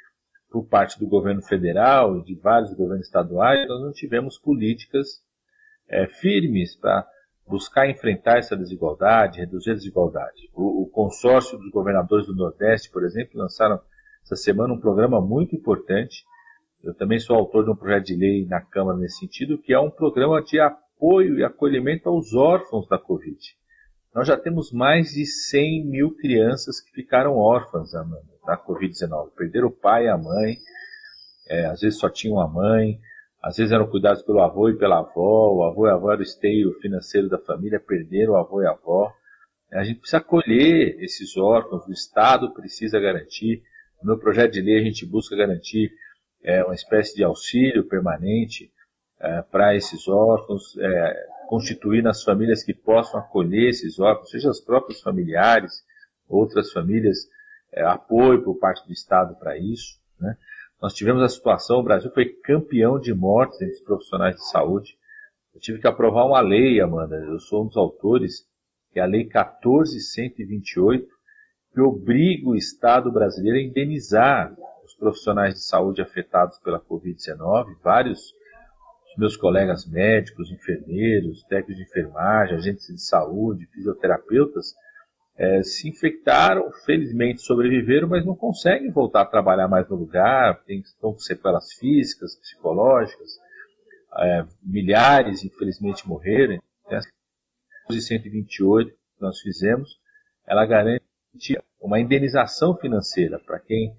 [0.49, 5.21] por parte do governo federal e de vários governos estaduais, nós não tivemos políticas
[5.89, 7.05] é, firmes para
[7.47, 10.49] buscar enfrentar essa desigualdade, reduzir a desigualdade.
[10.53, 13.79] O, o, consórcio dos governadores do Nordeste, por exemplo, lançaram
[14.23, 16.23] essa semana um programa muito importante.
[16.81, 19.79] Eu também sou autor de um projeto de lei na Câmara nesse sentido, que é
[19.79, 23.37] um programa de apoio e acolhimento aos órfãos da Covid.
[24.15, 29.31] Nós já temos mais de 100 mil crianças que ficaram órfãs da Covid-19.
[29.35, 30.55] Perderam o pai e a mãe,
[31.49, 32.97] é, às vezes só tinham a mãe,
[33.43, 36.21] às vezes eram cuidados pelo avô e pela avó, o avô e a avó eram
[36.21, 39.13] o esteio financeiro da família, perderam o avô e a avó.
[39.73, 43.63] A gente precisa acolher esses órfãos, o Estado precisa garantir.
[44.01, 45.91] No meu projeto de lei a gente busca garantir
[46.41, 48.71] é, uma espécie de auxílio permanente
[49.19, 54.59] é, para esses órfãos, é, constituir nas famílias que possam acolher esses órfãos, seja os
[54.59, 55.83] próprios familiares,
[56.27, 57.29] outras famílias,
[57.71, 59.99] é, apoio por parte do Estado para isso.
[60.19, 60.37] Né?
[60.81, 64.97] Nós tivemos a situação, o Brasil foi campeão de mortes entre os profissionais de saúde.
[65.53, 68.45] Eu tive que aprovar uma lei, Amanda, eu sou um dos autores,
[68.91, 71.07] que é a Lei 14128,
[71.73, 74.55] que obriga o Estado brasileiro a indenizar
[74.85, 78.33] os profissionais de saúde afetados pela Covid-19, vários
[79.17, 84.73] meus colegas médicos, enfermeiros, técnicos de enfermagem, agentes de saúde, fisioterapeutas,
[85.37, 90.79] é, se infectaram, felizmente sobreviveram, mas não conseguem voltar a trabalhar mais no lugar, tem,
[90.79, 93.29] estão com sequelas físicas, psicológicas,
[94.17, 96.57] é, milhares, infelizmente, morreram.
[96.85, 96.99] Então,
[97.89, 99.99] a 128 que nós fizemos,
[100.47, 101.03] ela garante
[101.81, 103.93] uma indenização financeira para quem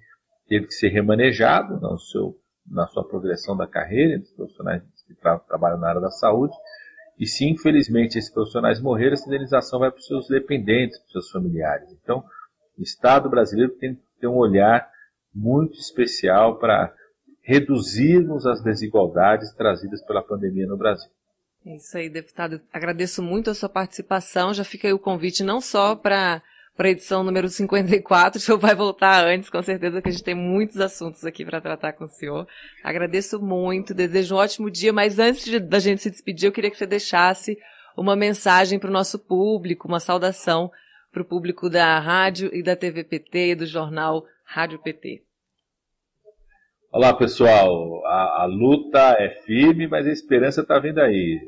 [0.49, 5.39] teve que ser remanejado no seu, na sua progressão da carreira, dos profissionais que tra
[5.39, 6.55] trabalham na área da saúde.
[7.19, 11.13] E se infelizmente esses profissionais morreram, essa indenização vai para os seus dependentes, para os
[11.13, 11.91] seus familiares.
[11.93, 12.23] Então,
[12.79, 14.87] o Estado brasileiro tem que ter um olhar
[15.35, 16.93] muito especial para
[17.43, 21.09] reduzirmos as desigualdades trazidas pela pandemia no Brasil.
[21.65, 22.61] É isso aí, deputado.
[22.73, 24.55] Agradeço muito a sua participação.
[24.55, 26.43] Já fica aí o convite não só para
[26.77, 28.39] para a edição número 54.
[28.39, 31.61] O senhor vai voltar antes, com certeza, que a gente tem muitos assuntos aqui para
[31.61, 32.47] tratar com o senhor.
[32.85, 36.71] Agradeço muito, desejo um ótimo dia, mas antes de, da gente se despedir, eu queria
[36.71, 37.59] que você deixasse
[37.97, 40.71] uma mensagem para o nosso público, uma saudação
[41.11, 45.23] para o público da rádio e da TV PT e do jornal Rádio PT.
[46.93, 48.05] Olá, pessoal.
[48.07, 51.41] A, a luta é firme, mas a esperança está vindo aí.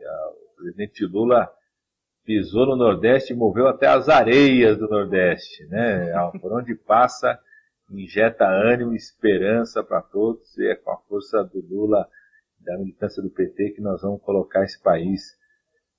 [0.53, 1.49] O presidente Lula
[2.29, 6.13] pisou no Nordeste e moveu até as areias do Nordeste, né?
[6.43, 7.39] Por onde passa,
[7.91, 12.07] injeta ânimo, esperança para todos e é com a força do Lula,
[12.61, 15.23] da militância do PT que nós vamos colocar esse país,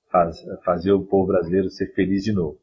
[0.08, 2.60] faz, fazer o povo brasileiro ser feliz de novo.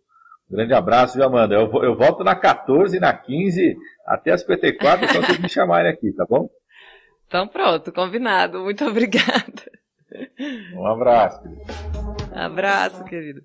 [0.49, 1.55] Um grande abraço, Amanda.
[1.55, 3.75] Eu, eu volto na 14, na 15,
[4.05, 6.49] até as PT4, só vocês me chamarem aqui, tá bom?
[7.27, 8.63] Então pronto, combinado.
[8.63, 9.69] Muito obrigada.
[10.73, 11.41] Um abraço.
[11.41, 11.61] Querido.
[12.33, 13.41] Abraço, querido.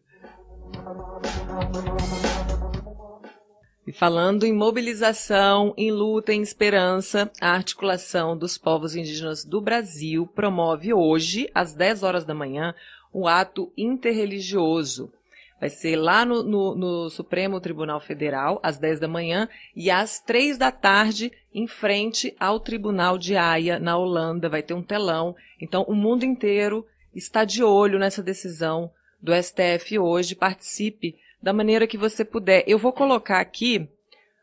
[3.85, 10.27] E falando em mobilização, em luta, em esperança, a articulação dos povos indígenas do Brasil
[10.27, 12.75] promove hoje, às 10 horas da manhã,
[13.13, 15.13] um ato interreligioso.
[15.61, 20.21] Vai ser lá no, no, no, Supremo Tribunal Federal, às 10 da manhã, e às
[20.21, 24.49] 3 da tarde, em frente ao Tribunal de Haia, na Holanda.
[24.49, 25.35] Vai ter um telão.
[25.61, 28.91] Então, o mundo inteiro está de olho nessa decisão
[29.23, 30.35] do STF hoje.
[30.35, 32.65] Participe da maneira que você puder.
[32.67, 33.89] Eu vou colocar aqui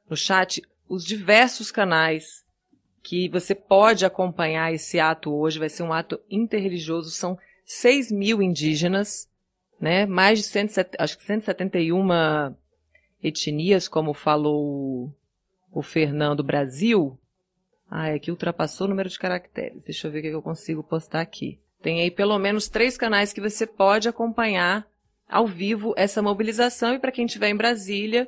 [0.10, 2.46] no chat os diversos canais
[3.04, 5.60] que você pode acompanhar esse ato hoje.
[5.60, 7.12] Vai ser um ato interreligioso.
[7.12, 9.30] São 6 mil indígenas,
[9.80, 10.06] né?
[10.06, 12.56] Mais de 100, acho que 171
[13.22, 15.14] etnias, como falou
[15.72, 17.18] o Fernando Brasil.
[17.90, 19.84] Ah, é que ultrapassou o número de caracteres.
[19.84, 21.60] Deixa eu ver o que eu consigo postar aqui.
[21.82, 24.86] Tem aí pelo menos três canais que você pode acompanhar
[25.28, 28.28] ao vivo essa mobilização e para quem estiver em Brasília,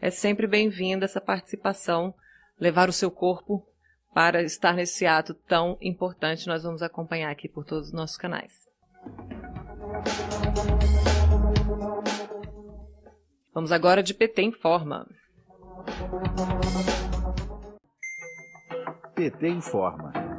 [0.00, 2.14] é sempre bem-vinda essa participação,
[2.60, 3.66] levar o seu corpo
[4.12, 6.46] para estar nesse ato tão importante.
[6.46, 8.52] Nós vamos acompanhar aqui por todos os nossos canais.
[13.54, 15.06] Vamos agora de PT em Forma.
[19.14, 20.31] PT informa o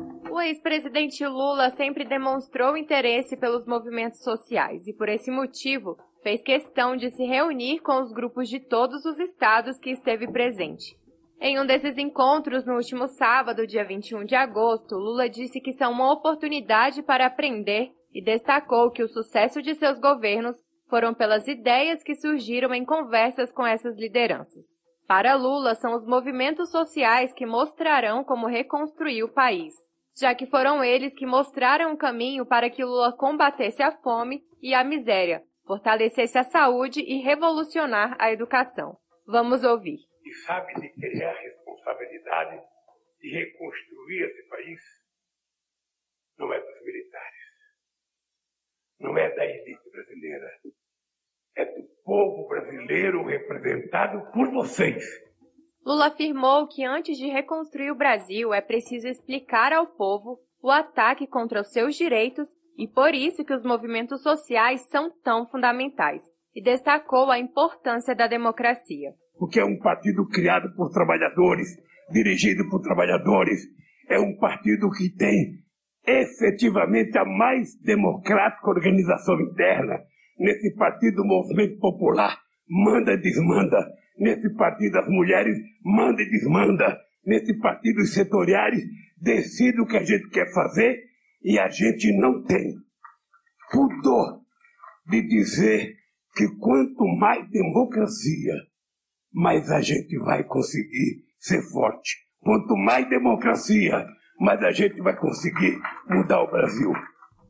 [0.43, 7.10] ex-presidente Lula sempre demonstrou interesse pelos movimentos sociais e, por esse motivo, fez questão de
[7.12, 10.97] se reunir com os grupos de todos os estados que esteve presente.
[11.39, 15.91] Em um desses encontros, no último sábado, dia 21 de agosto, Lula disse que são
[15.91, 20.56] uma oportunidade para aprender e destacou que o sucesso de seus governos
[20.89, 24.65] foram pelas ideias que surgiram em conversas com essas lideranças.
[25.08, 29.73] Para Lula, são os movimentos sociais que mostrarão como reconstruir o país
[30.15, 34.73] já que foram eles que mostraram o caminho para que Lula combatesse a fome e
[34.73, 38.97] a miséria, fortalecesse a saúde e revolucionar a educação.
[39.26, 39.99] Vamos ouvir.
[40.26, 42.62] E sabe de quem é a responsabilidade
[43.19, 44.82] de reconstruir esse país?
[46.38, 47.43] Não é dos militares.
[48.99, 50.60] Não é da elite brasileira.
[51.56, 55.04] É do povo brasileiro representado por vocês.
[55.86, 61.28] Lula afirmou que antes de reconstruir o Brasil é preciso explicar ao povo o ataque
[61.28, 66.24] contra os seus direitos e por isso que os movimentos sociais são tão fundamentais,
[66.56, 69.13] e destacou a importância da democracia.
[69.38, 71.67] Porque é um partido criado por trabalhadores,
[72.10, 73.62] dirigido por trabalhadores,
[74.10, 75.60] é um partido que tem
[76.06, 80.00] efetivamente a mais democrática organização interna.
[80.38, 83.78] Nesse partido, o movimento popular manda e desmanda,
[84.17, 86.97] Nesse partido as mulheres manda e desmanda.
[87.26, 88.82] Nesse partido os setoriais
[89.17, 91.02] decidem o que a gente quer fazer
[91.43, 92.76] e a gente não tem
[93.71, 94.41] pudor
[95.08, 95.95] de dizer
[96.36, 98.56] que quanto mais democracia,
[99.32, 102.17] mais a gente vai conseguir ser forte.
[102.39, 104.06] Quanto mais democracia,
[104.39, 106.91] mais a gente vai conseguir mudar o Brasil.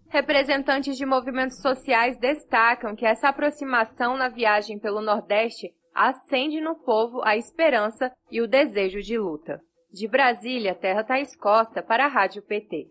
[0.10, 7.21] Representantes de movimentos sociais destacam que essa aproximação na viagem pelo Nordeste acende no povo
[7.23, 9.60] a esperança e o desejo de luta.
[9.91, 12.88] De Brasília, Terra Thaís Costa, para a Rádio PT.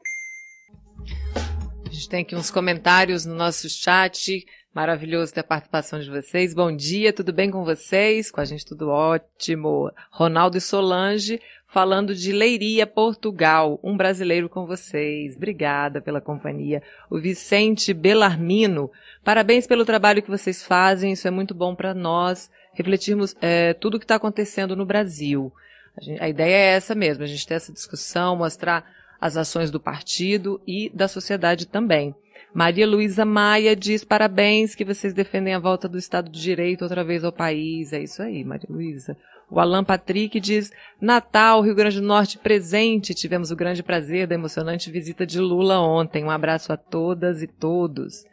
[1.86, 4.44] A gente tem aqui uns comentários no nosso chat.
[4.74, 6.54] Maravilhoso ter a participação de vocês.
[6.54, 8.30] Bom dia, tudo bem com vocês?
[8.30, 9.92] Com a gente tudo ótimo.
[10.11, 13.78] Ronaldo e Solange falando de Leiria, Portugal.
[13.85, 15.37] Um brasileiro com vocês.
[15.37, 16.82] Obrigada pela companhia.
[17.11, 18.90] O Vicente Belarmino.
[19.22, 21.12] Parabéns pelo trabalho que vocês fazem.
[21.12, 25.52] Isso é muito bom para nós refletirmos é, tudo o que está acontecendo no Brasil.
[25.94, 29.70] A, gente, a ideia é essa mesmo, a gente ter essa discussão, mostrar as ações
[29.70, 32.14] do partido e da sociedade também.
[32.54, 37.02] Maria Luísa Maia diz parabéns que vocês defendem a volta do Estado de Direito outra
[37.02, 37.92] vez ao país.
[37.92, 39.16] É isso aí, Maria Luísa.
[39.50, 43.14] O Alan Patrick diz: Natal, Rio Grande do Norte presente.
[43.14, 46.24] Tivemos o grande prazer da emocionante visita de Lula ontem.
[46.24, 48.24] Um abraço a todas e todos.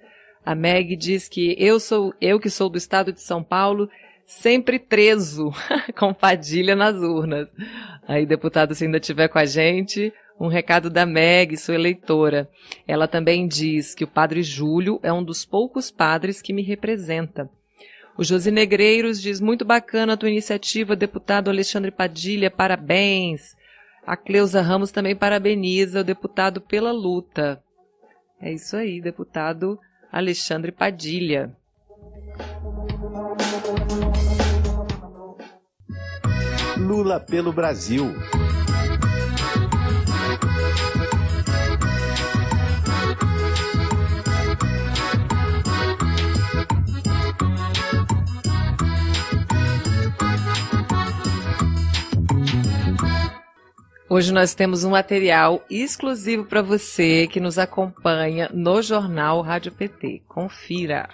[0.45, 3.89] A Meg diz que eu sou eu que sou do estado de São Paulo,
[4.25, 5.51] sempre treso,
[5.97, 7.49] com Padilha nas urnas.
[8.07, 12.49] Aí, deputado, se ainda tiver com a gente, um recado da Meg, sua eleitora.
[12.87, 17.49] Ela também diz que o padre Júlio é um dos poucos padres que me representa.
[18.17, 23.55] O Josi Negreiros diz, muito bacana a tua iniciativa, deputado Alexandre Padilha, parabéns.
[24.05, 27.61] A Cleusa Ramos também parabeniza o deputado pela luta.
[28.41, 29.79] É isso aí, deputado
[30.11, 31.55] Alexandre Padilha.
[36.77, 38.13] Lula pelo Brasil.
[54.11, 60.23] Hoje nós temos um material exclusivo para você que nos acompanha no jornal Rádio PT.
[60.27, 61.07] Confira.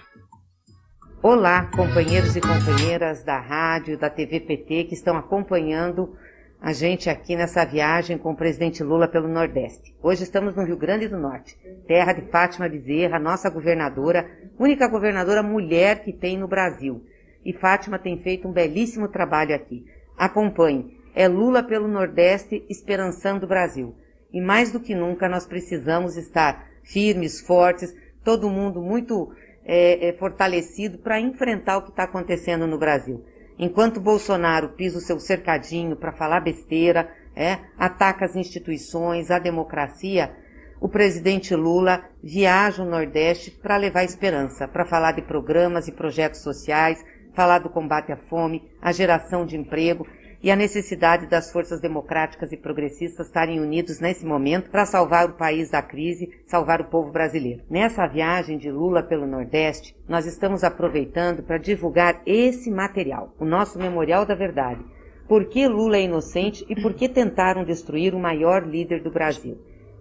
[1.22, 6.16] Olá, companheiros e companheiras da rádio, da TV PT que estão acompanhando
[6.58, 9.94] a gente aqui nessa viagem com o presidente Lula pelo Nordeste.
[10.02, 11.54] Hoje estamos no Rio Grande do Norte,
[11.86, 14.26] terra de Fátima Bezerra, nossa governadora,
[14.58, 17.04] única governadora mulher que tem no Brasil.
[17.44, 19.84] E Fátima tem feito um belíssimo trabalho aqui.
[20.16, 23.96] Acompanhe é Lula pelo Nordeste esperançando o Brasil.
[24.30, 29.32] E mais do que nunca nós precisamos estar firmes, fortes, todo mundo muito
[29.64, 33.24] é, é, fortalecido para enfrentar o que está acontecendo no Brasil.
[33.58, 40.36] Enquanto Bolsonaro pisa o seu cercadinho para falar besteira, é, ataca as instituições, a democracia,
[40.78, 46.42] o presidente Lula viaja o Nordeste para levar esperança, para falar de programas e projetos
[46.42, 47.02] sociais,
[47.32, 50.06] falar do combate à fome, a geração de emprego
[50.46, 55.32] e a necessidade das forças democráticas e progressistas estarem unidos nesse momento para salvar o
[55.32, 57.64] país da crise, salvar o povo brasileiro.
[57.68, 63.76] Nessa viagem de Lula pelo Nordeste, nós estamos aproveitando para divulgar esse material, o nosso
[63.76, 64.84] Memorial da Verdade.
[65.26, 69.58] Por que Lula é inocente e por que tentaram destruir o maior líder do Brasil?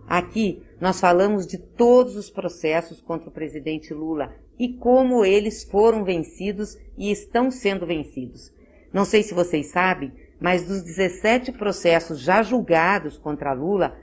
[0.07, 6.03] Aqui nós falamos de todos os processos contra o presidente Lula e como eles foram
[6.03, 8.53] vencidos e estão sendo vencidos.
[8.93, 13.95] Não sei se vocês sabem, mas dos 17 processos já julgados contra Lula,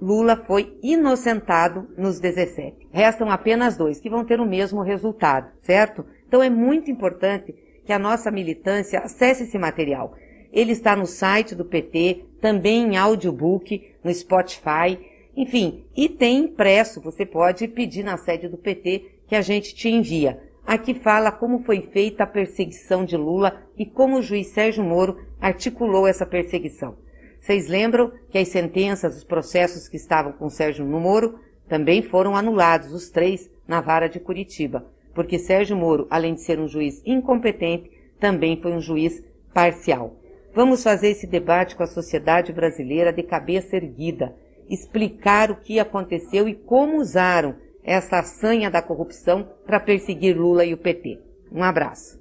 [0.00, 2.88] Lula foi inocentado nos 17.
[2.90, 6.04] Restam apenas dois que vão ter o mesmo resultado, certo?
[6.28, 10.14] Então é muito importante que a nossa militância acesse esse material.
[10.52, 14.98] Ele está no site do PT, também em audiobook, no Spotify,
[15.36, 19.88] enfim, e tem impresso, você pode pedir na sede do PT que a gente te
[19.88, 20.40] envia.
[20.66, 25.16] Aqui fala como foi feita a perseguição de Lula e como o juiz Sérgio Moro
[25.40, 26.96] articulou essa perseguição.
[27.38, 32.92] Vocês lembram que as sentenças, os processos que estavam com Sérgio Moro também foram anulados,
[32.92, 37.88] os três, na vara de Curitiba, porque Sérgio Moro, além de ser um juiz incompetente,
[38.18, 39.22] também foi um juiz
[39.54, 40.16] parcial.
[40.52, 44.34] Vamos fazer esse debate com a sociedade brasileira de cabeça erguida,
[44.68, 47.54] explicar o que aconteceu e como usaram
[47.86, 51.20] essa sanha da corrupção para perseguir Lula e o PT.
[51.52, 52.20] Um abraço.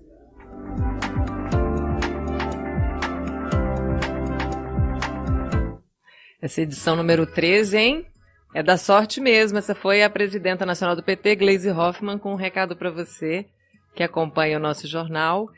[6.39, 8.06] Essa edição número 13, hein?
[8.54, 9.58] É da sorte mesmo.
[9.58, 13.47] Essa foi a presidenta nacional do PT, Gleisi Hoffmann, com um recado para você
[13.95, 15.49] que acompanha o nosso jornal.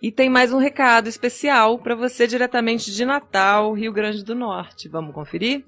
[0.00, 4.88] E tem mais um recado especial para você diretamente de Natal, Rio Grande do Norte.
[4.88, 5.64] Vamos conferir?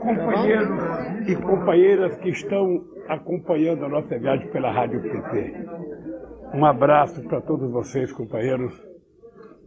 [0.00, 5.54] Companheiros e companheiras que estão acompanhando a nossa viagem pela Rádio PT.
[6.54, 8.72] Um abraço para todos vocês, companheiros.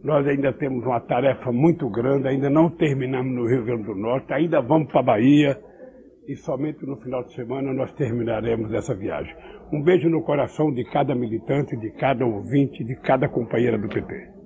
[0.02, 4.32] Nós ainda temos uma tarefa muito grande, ainda não terminamos no Rio Grande do Norte,
[4.32, 5.60] ainda vamos para a Bahia
[6.26, 9.34] e somente no final de semana nós terminaremos essa viagem.
[9.72, 14.39] Um beijo no coração de cada militante, de cada ouvinte, de cada companheira do PT.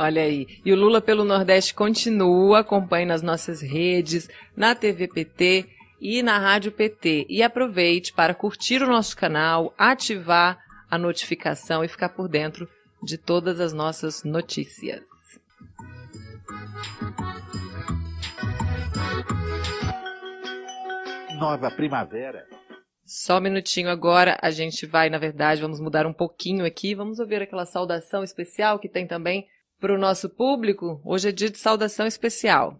[0.00, 0.46] Olha aí.
[0.64, 5.68] E o Lula pelo Nordeste continua, acompanhe nas nossas redes, na TV PT
[6.00, 7.26] e na Rádio PT.
[7.28, 10.56] E aproveite para curtir o nosso canal, ativar
[10.88, 12.68] a notificação e ficar por dentro
[13.02, 15.02] de todas as nossas notícias.
[21.40, 22.46] Nova Primavera.
[23.04, 27.18] Só um minutinho agora, a gente vai, na verdade, vamos mudar um pouquinho aqui, vamos
[27.18, 29.44] ouvir aquela saudação especial que tem também
[29.80, 32.78] para o nosso público, hoje é dia de saudação especial.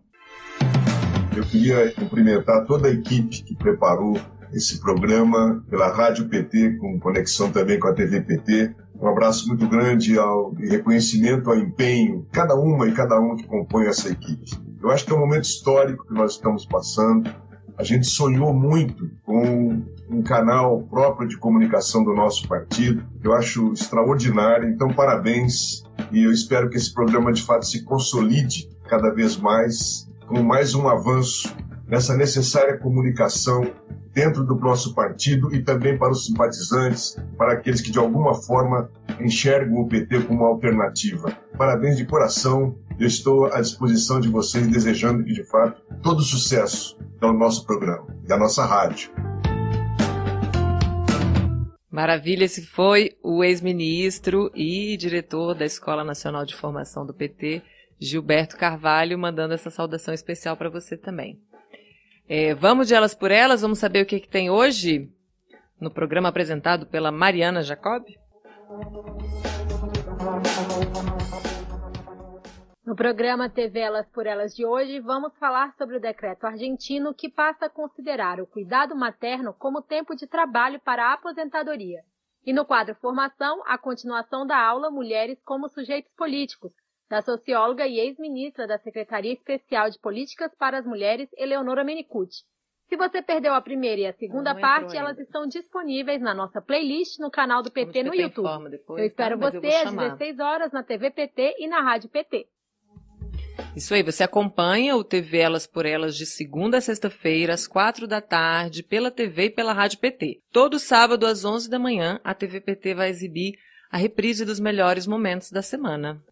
[1.36, 4.18] Eu queria cumprimentar toda a equipe que preparou
[4.52, 8.74] esse programa pela Rádio PT, com conexão também com a TV PT.
[9.00, 13.86] Um abraço muito grande ao reconhecimento ao empenho, cada uma e cada um que compõe
[13.86, 14.50] essa equipe.
[14.82, 17.30] Eu acho que é um momento histórico que nós estamos passando.
[17.76, 23.04] A gente sonhou muito com um canal próprio de comunicação do nosso partido.
[23.22, 24.68] Eu acho extraordinário.
[24.68, 25.84] Então, parabéns.
[26.10, 30.74] E eu espero que esse programa de fato se consolide cada vez mais, com mais
[30.74, 31.54] um avanço
[31.86, 33.70] nessa necessária comunicação
[34.12, 38.90] dentro do nosso partido e também para os simpatizantes, para aqueles que de alguma forma
[39.20, 41.32] enxergam o PT como alternativa.
[41.56, 46.98] Parabéns de coração, eu estou à disposição de vocês, desejando que de fato todo sucesso
[47.20, 49.10] ao nosso programa e à nossa rádio.
[51.98, 57.60] Maravilha, esse foi o ex-ministro e diretor da Escola Nacional de Formação do PT,
[57.98, 61.40] Gilberto Carvalho, mandando essa saudação especial para você também.
[62.28, 65.10] É, vamos de elas por elas, vamos saber o que, que tem hoje
[65.80, 68.04] no programa apresentado pela Mariana Jacob?
[72.88, 77.28] No programa TV Elas por Elas de hoje, vamos falar sobre o decreto argentino que
[77.28, 82.00] passa a considerar o cuidado materno como tempo de trabalho para a aposentadoria.
[82.46, 86.72] E no quadro Formação, a continuação da aula Mulheres como Sujeitos Políticos,
[87.10, 92.42] da socióloga e ex-ministra da Secretaria Especial de Políticas para as Mulheres, Eleonora Menicucci.
[92.88, 97.18] Se você perdeu a primeira e a segunda parte, elas estão disponíveis na nossa playlist
[97.18, 98.70] no canal do PT no YouTube.
[98.70, 99.50] Depois, eu espero tá?
[99.50, 102.48] você eu às 16 horas na TV PT e na Rádio PT.
[103.74, 108.06] Isso aí, você acompanha o TV Elas por Elas de segunda a sexta-feira, às quatro
[108.06, 110.40] da tarde, pela TV e pela Rádio PT.
[110.52, 113.54] Todo sábado, às 11 da manhã, a TV PT vai exibir
[113.90, 116.22] a reprise dos melhores momentos da semana.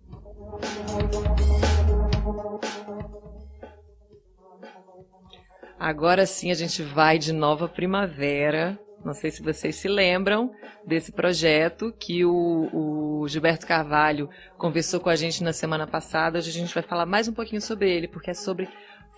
[5.79, 8.79] Agora sim a gente vai de nova primavera.
[9.05, 10.53] Não sei se vocês se lembram
[10.84, 14.28] desse projeto que o, o, Gilberto Carvalho
[14.59, 16.38] conversou com a gente na semana passada.
[16.38, 18.68] Hoje a gente vai falar mais um pouquinho sobre ele, porque é sobre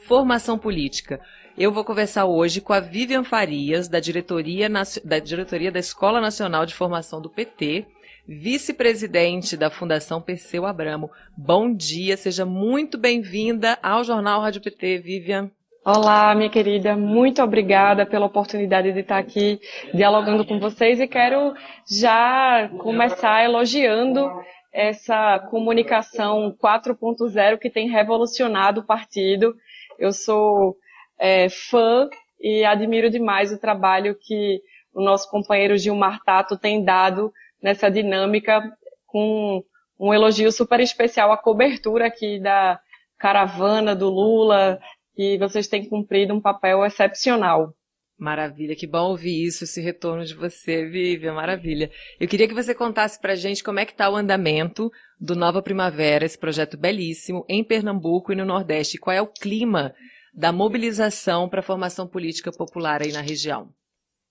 [0.06, 1.20] formação política.
[1.56, 4.68] Eu vou conversar hoje com a Vivian Farias, da diretoria,
[5.04, 7.86] da diretoria da Escola Nacional de Formação do PT,
[8.26, 11.10] vice-presidente da Fundação Perseu Abramo.
[11.36, 15.50] Bom dia, seja muito bem-vinda ao Jornal Rádio PT, Vivian.
[15.90, 19.58] Olá, minha querida, muito obrigada pela oportunidade de estar aqui
[19.94, 21.54] dialogando com vocês e quero
[21.90, 24.30] já começar elogiando
[24.70, 29.56] essa comunicação 4.0 que tem revolucionado o partido.
[29.98, 30.76] Eu sou
[31.18, 32.06] é, fã
[32.38, 34.60] e admiro demais o trabalho que
[34.92, 37.32] o nosso companheiro Gilmar Tato tem dado
[37.62, 38.60] nessa dinâmica
[39.06, 39.64] com
[39.98, 42.78] um elogio super especial à cobertura aqui da
[43.18, 44.78] caravana do Lula,
[45.18, 47.74] que vocês têm cumprido um papel excepcional.
[48.16, 51.90] Maravilha, que bom ouvir isso, esse retorno de você, Vivian, maravilha.
[52.20, 54.88] Eu queria que você contasse pra gente como é que está o andamento
[55.20, 58.98] do Nova Primavera, esse projeto belíssimo, em Pernambuco e no Nordeste.
[58.98, 59.92] Qual é o clima
[60.32, 63.72] da mobilização para a formação política popular aí na região?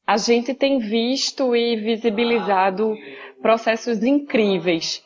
[0.08, 2.96] a gente tem visto e visibilizado
[3.42, 5.04] processos incríveis.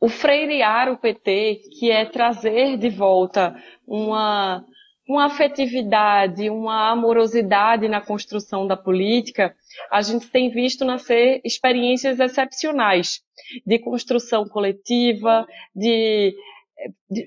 [0.00, 4.64] O freirear o PT, que é trazer de volta uma,
[5.08, 9.56] uma afetividade, uma amorosidade na construção da política,
[9.90, 13.22] a gente tem visto nascer experiências excepcionais
[13.66, 16.36] de construção coletiva, de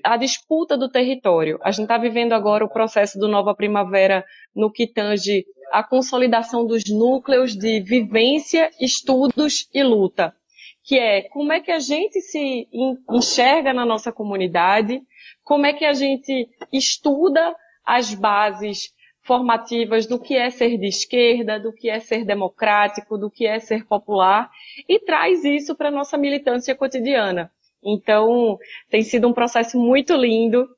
[0.04, 1.58] a disputa do território.
[1.62, 4.24] A gente está vivendo agora o processo do Nova Primavera
[4.54, 10.34] no que tange a consolidação dos núcleos de vivência, estudos e luta,
[10.84, 12.68] que é como é que a gente se
[13.10, 15.02] enxerga na nossa comunidade,
[15.42, 17.54] como é que a gente estuda
[17.84, 23.30] as bases formativas do que é ser de esquerda, do que é ser democrático, do
[23.30, 24.50] que é ser popular
[24.88, 27.50] e traz isso para a nossa militância cotidiana.
[27.84, 28.58] Então,
[28.90, 30.68] tem sido um processo muito lindo,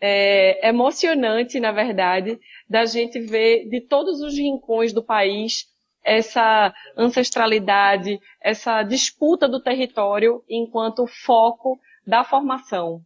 [0.00, 2.38] é, emocionante, na verdade,
[2.68, 5.70] da gente ver de todos os rincões do país
[6.04, 13.00] essa ancestralidade, essa disputa do território enquanto foco da formação.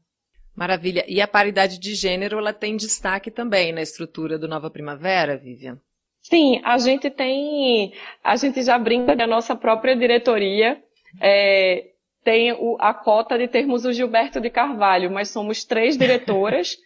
[0.56, 1.04] Maravilha.
[1.06, 5.78] E a paridade de gênero, ela tem destaque também na estrutura do Nova Primavera, Vivian?
[6.22, 7.92] Sim, a gente tem,
[8.24, 10.82] a gente já brinca da nossa própria diretoria,
[11.20, 11.90] é,
[12.24, 16.76] tem o, a cota de termos o Gilberto de Carvalho, mas somos três diretoras.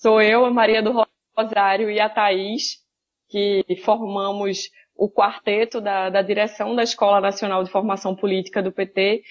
[0.00, 1.04] Sou eu, a Maria do
[1.36, 2.78] Rosário e a Thaís,
[3.28, 9.22] que formamos o quarteto da, da direção da Escola Nacional de Formação Política do PT.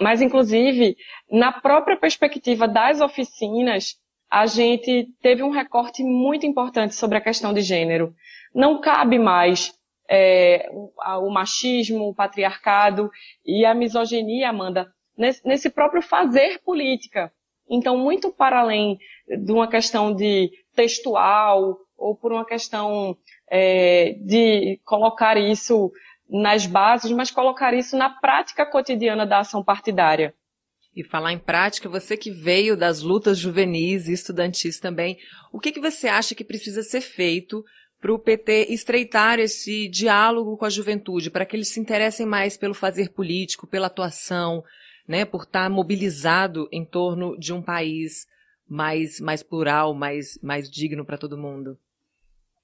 [0.00, 0.96] Mas, inclusive,
[1.30, 3.96] na própria perspectiva das oficinas,
[4.30, 8.14] a gente teve um recorte muito importante sobre a questão de gênero.
[8.54, 9.72] Não cabe mais
[10.08, 13.10] é, o, machismo, o patriarcado
[13.44, 17.32] e a misoginia, Amanda, nesse, nesse próprio fazer política.
[17.68, 23.16] Então, muito para além de uma questão de textual ou por uma questão
[23.50, 25.90] é, de colocar isso
[26.28, 30.34] nas bases, mas colocar isso na prática cotidiana da ação partidária.
[30.96, 35.18] E falar em prática, você que veio das lutas juvenis e estudantis também,
[35.52, 37.64] o que, que você acha que precisa ser feito
[38.00, 42.56] para o PT estreitar esse diálogo com a juventude, para que eles se interessem mais
[42.56, 44.62] pelo fazer político, pela atuação,
[45.08, 48.26] né, por estar mobilizado em torno de um país
[48.68, 51.78] mais, mais plural, mais, mais digno para todo mundo?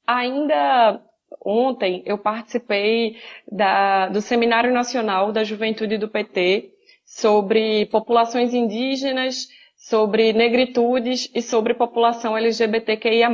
[0.06, 1.02] Ainda
[1.44, 3.16] ontem eu participei
[3.50, 6.70] da, do Seminário Nacional da Juventude do PT
[7.04, 13.30] sobre populações indígenas, sobre negritudes e sobre população LGBTQIA+.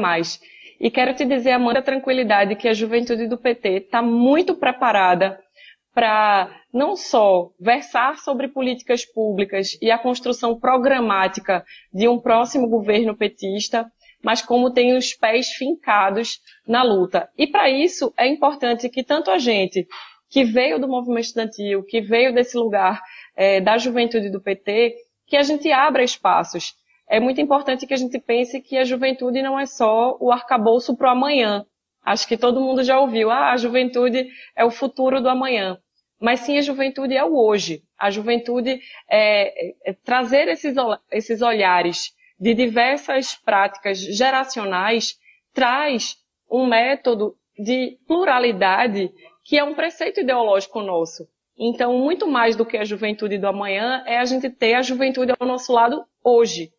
[0.78, 5.38] E quero te dizer, Amanda, tranquilidade que a juventude do PT está muito preparada
[5.94, 13.16] para não só versar sobre políticas públicas e a construção programática de um próximo governo
[13.16, 13.90] petista,
[14.26, 17.30] mas como tem os pés fincados na luta.
[17.38, 19.86] E para isso é importante que tanto a gente
[20.28, 23.00] que veio do movimento estudantil, que veio desse lugar
[23.36, 24.96] é, da juventude do PT,
[25.28, 26.74] que a gente abra espaços.
[27.08, 30.96] É muito importante que a gente pense que a juventude não é só o arcabouço
[30.96, 31.64] para o amanhã.
[32.04, 35.78] Acho que todo mundo já ouviu, ah, a juventude é o futuro do amanhã
[36.18, 37.82] mas sim a juventude é o hoje.
[37.98, 40.74] A juventude é, é, é trazer esses,
[41.12, 45.16] esses olhares de diversas práticas geracionais
[45.52, 46.16] traz
[46.50, 49.10] um método de pluralidade
[49.44, 51.26] que é um preceito ideológico nosso.
[51.58, 55.32] Então, muito mais do que a juventude do amanhã é a gente ter a juventude
[55.38, 56.70] ao nosso lado hoje.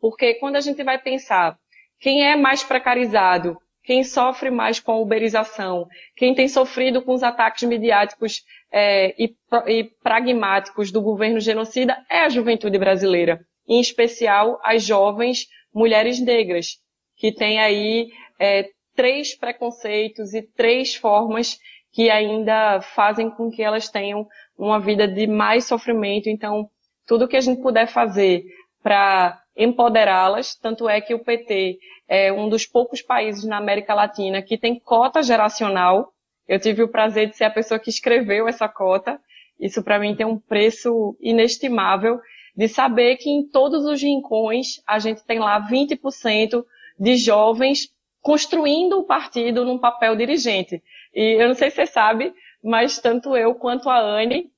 [0.00, 1.58] Porque quando a gente vai pensar
[1.98, 7.22] quem é mais precarizado, quem sofre mais com a uberização, quem tem sofrido com os
[7.22, 9.34] ataques midiáticos é, e,
[9.66, 16.78] e pragmáticos do governo genocida é a juventude brasileira, em especial as jovens mulheres negras,
[17.16, 18.08] que têm aí
[18.40, 21.58] é, três preconceitos e três formas
[21.92, 26.28] que ainda fazem com que elas tenham uma vida de mais sofrimento.
[26.28, 26.68] Então,
[27.06, 28.44] tudo que a gente puder fazer
[28.82, 34.42] para empoderá-las, tanto é que o PT é um dos poucos países na América Latina
[34.42, 36.12] que tem cota geracional.
[36.46, 39.20] Eu tive o prazer de ser a pessoa que escreveu essa cota.
[39.60, 42.20] Isso para mim tem um preço inestimável
[42.58, 46.64] de saber que em todos os rincões a gente tem lá 20%
[46.98, 47.88] de jovens
[48.20, 50.82] construindo o partido num papel dirigente.
[51.14, 54.50] E eu não sei se você sabe, mas tanto eu quanto a Anne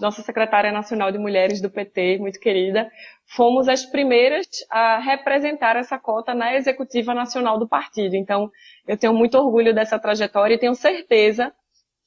[0.00, 2.90] nossa secretária nacional de mulheres do PT, muito querida,
[3.24, 8.16] fomos as primeiras a representar essa cota na executiva nacional do partido.
[8.16, 8.50] Então,
[8.86, 11.52] eu tenho muito orgulho dessa trajetória e tenho certeza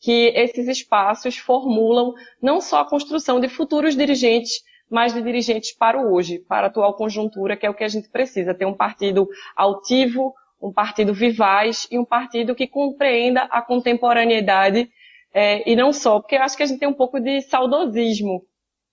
[0.01, 5.99] que esses espaços formulam não só a construção de futuros dirigentes, mas de dirigentes para
[5.99, 8.73] o hoje, para a atual conjuntura, que é o que a gente precisa, ter um
[8.73, 14.89] partido altivo, um partido vivaz e um partido que compreenda a contemporaneidade
[15.33, 18.43] é, e não só, porque eu acho que a gente tem um pouco de saudosismo.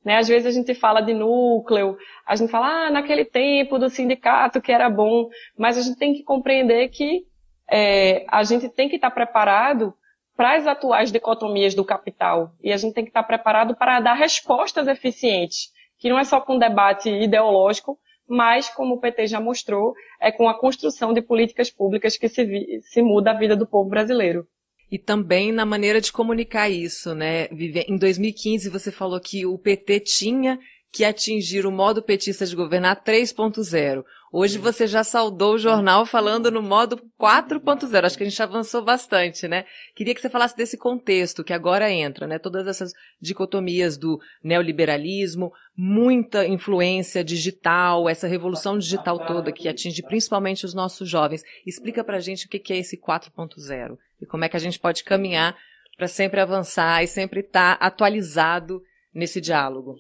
[0.05, 0.19] Né?
[0.19, 4.61] Às vezes a gente fala de núcleo, a gente fala, ah, naquele tempo do sindicato
[4.61, 5.29] que era bom,
[5.59, 7.25] mas a gente tem que compreender que
[7.69, 9.93] é, a gente tem que estar preparado
[10.37, 12.53] para as atuais dicotomias do capital.
[12.63, 16.41] E a gente tem que estar preparado para dar respostas eficientes, que não é só
[16.41, 21.71] com debate ideológico, mas, como o PT já mostrou, é com a construção de políticas
[21.71, 24.47] públicas que se, se muda a vida do povo brasileiro.
[24.91, 27.47] E também na maneira de comunicar isso, né?
[27.89, 30.59] Em 2015 você falou que o PT tinha
[30.93, 34.05] que atingir o modo petista de governar 3.0.
[34.39, 38.05] Hoje você já saudou o jornal falando no modo 4.0.
[38.05, 39.65] Acho que a gente avançou bastante, né?
[39.95, 42.39] Queria que você falasse desse contexto que agora entra, né?
[42.39, 50.67] Todas essas dicotomias do neoliberalismo, muita influência digital, essa revolução digital toda que atinge principalmente
[50.67, 51.43] os nossos jovens.
[51.67, 55.03] Explica pra gente o que é esse 4.0 e como é que a gente pode
[55.03, 55.57] caminhar
[55.97, 58.83] para sempre avançar e sempre estar tá atualizado
[59.15, 59.97] nesse diálogo.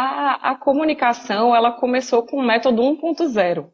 [0.00, 3.68] A, a, comunicação ela começou com o método 1.0,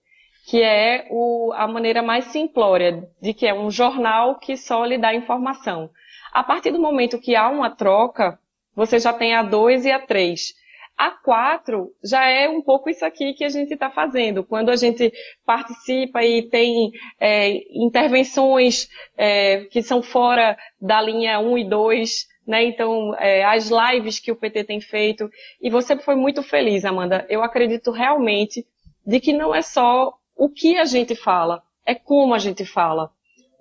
[0.47, 4.97] que é o, a maneira mais simplória de que é um jornal que só lhe
[4.97, 5.91] dá informação.
[6.33, 8.39] A partir do momento que há uma troca,
[8.75, 10.55] você já tem a 2 e a 3.
[10.97, 14.43] A 4 já é um pouco isso aqui que a gente está fazendo.
[14.43, 15.13] Quando a gente
[15.45, 22.65] participa e tem é, intervenções é, que são fora da linha 1 e 2, né?
[22.65, 25.31] Então, é, as lives que o PT tem feito.
[25.61, 27.27] E você foi muito feliz, Amanda.
[27.29, 28.67] Eu acredito realmente
[29.07, 33.11] de que não é só o que a gente fala, é como a gente fala.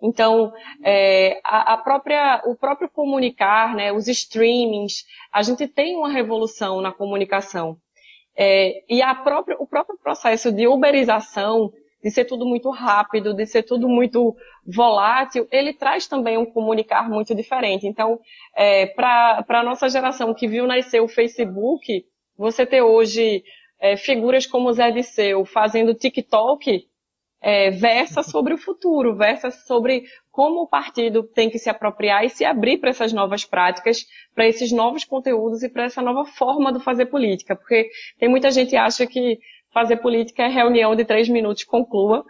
[0.01, 0.51] Então,
[0.84, 6.81] é, a, a, própria, o próprio comunicar, né, os streamings, a gente tem uma revolução
[6.81, 7.77] na comunicação.
[8.36, 11.71] É, e a própria, o próprio processo de uberização,
[12.03, 14.35] de ser tudo muito rápido, de ser tudo muito
[14.65, 17.87] volátil, ele traz também um comunicar muito diferente.
[17.87, 18.19] Então,
[18.55, 22.05] é, para a nossa geração que viu nascer o Facebook,
[22.37, 23.43] você ter hoje
[23.79, 26.85] é, figuras como o Zé Disseu fazendo TikTok,
[27.41, 32.29] é, versa sobre o futuro, versa sobre como o partido tem que se apropriar e
[32.29, 36.71] se abrir para essas novas práticas, para esses novos conteúdos e para essa nova forma
[36.71, 37.55] de fazer política.
[37.55, 39.39] Porque tem muita gente que acha que
[39.74, 42.24] fazer política é reunião de três minutos conclua,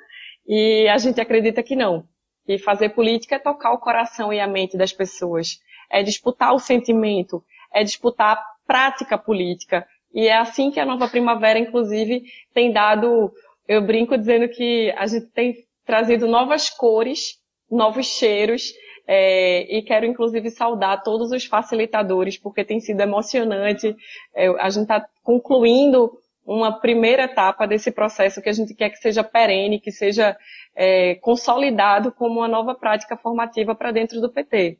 [0.48, 2.06] e a gente acredita que não.
[2.48, 6.60] E fazer política é tocar o coração e a mente das pessoas, é disputar o
[6.60, 9.86] sentimento, é disputar a prática política.
[10.14, 12.24] E é assim que a nova primavera, inclusive,
[12.54, 13.32] tem dado
[13.68, 17.40] eu brinco dizendo que a gente tem trazido novas cores,
[17.72, 18.74] novos cheiros,
[19.06, 23.96] é, e quero inclusive saudar todos os facilitadores, porque tem sido emocionante.
[24.34, 26.12] É, a gente está concluindo
[26.46, 30.38] uma primeira etapa desse processo que a gente quer que seja perene, que seja
[30.76, 34.80] é, consolidado como uma nova prática formativa para dentro do PT.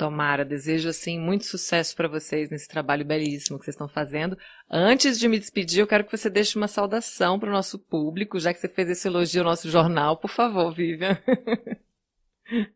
[0.00, 4.34] Tomara, desejo assim muito sucesso para vocês nesse trabalho belíssimo que vocês estão fazendo.
[4.70, 8.40] Antes de me despedir, eu quero que você deixe uma saudação para o nosso público,
[8.40, 11.18] já que você fez esse elogio ao nosso jornal, por favor, Vivian.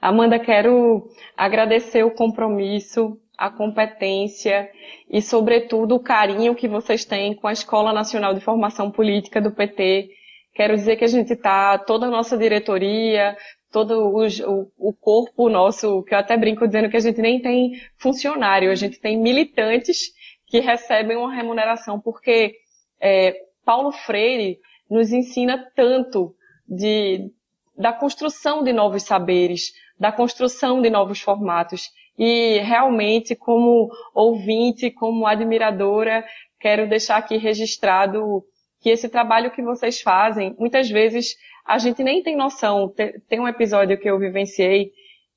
[0.00, 4.70] Amanda, quero agradecer o compromisso, a competência
[5.08, 9.50] e, sobretudo, o carinho que vocês têm com a Escola Nacional de Formação Política do
[9.50, 10.10] PT.
[10.52, 13.34] Quero dizer que a gente está, toda a nossa diretoria,
[13.72, 17.80] todo o, o, corpo nosso, que eu até brinco dizendo que a gente nem tem
[17.96, 20.12] funcionário, a gente tem militantes
[20.46, 22.56] que recebem uma remuneração, porque
[23.00, 23.34] é,
[23.64, 24.58] Paulo Freire
[24.90, 26.34] nos ensina tanto
[26.68, 27.30] de,
[27.74, 31.88] da construção de novos saberes, da construção de novos formatos.
[32.18, 36.24] E realmente, como ouvinte, como admiradora,
[36.58, 38.44] quero deixar aqui registrado
[38.80, 41.36] que esse trabalho que vocês fazem, muitas vezes
[41.66, 42.92] a gente nem tem noção.
[43.28, 44.92] Tem um episódio que eu vivenciei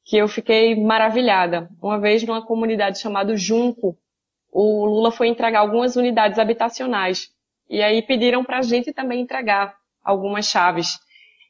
[0.06, 1.70] que eu fiquei maravilhada.
[1.82, 3.98] Uma vez numa comunidade chamada Junco,
[4.52, 7.30] o Lula foi entregar algumas unidades habitacionais.
[7.70, 11.00] E aí pediram para a gente também entregar algumas chaves.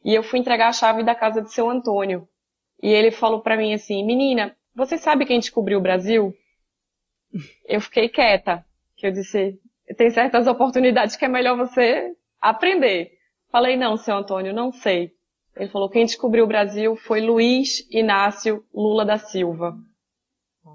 [0.06, 2.28] E eu fui entregar a chave da casa de seu Antônio.
[2.82, 6.34] E ele falou para mim assim, menina, você sabe quem descobriu o Brasil?
[7.68, 8.66] Eu fiquei quieta,
[8.96, 9.60] que eu disse,
[9.98, 13.12] tem certas oportunidades que é melhor você aprender.
[13.52, 15.12] Falei, não, seu Antônio, não sei.
[15.56, 19.76] Ele falou, quem descobriu o Brasil foi Luiz Inácio Lula da Silva.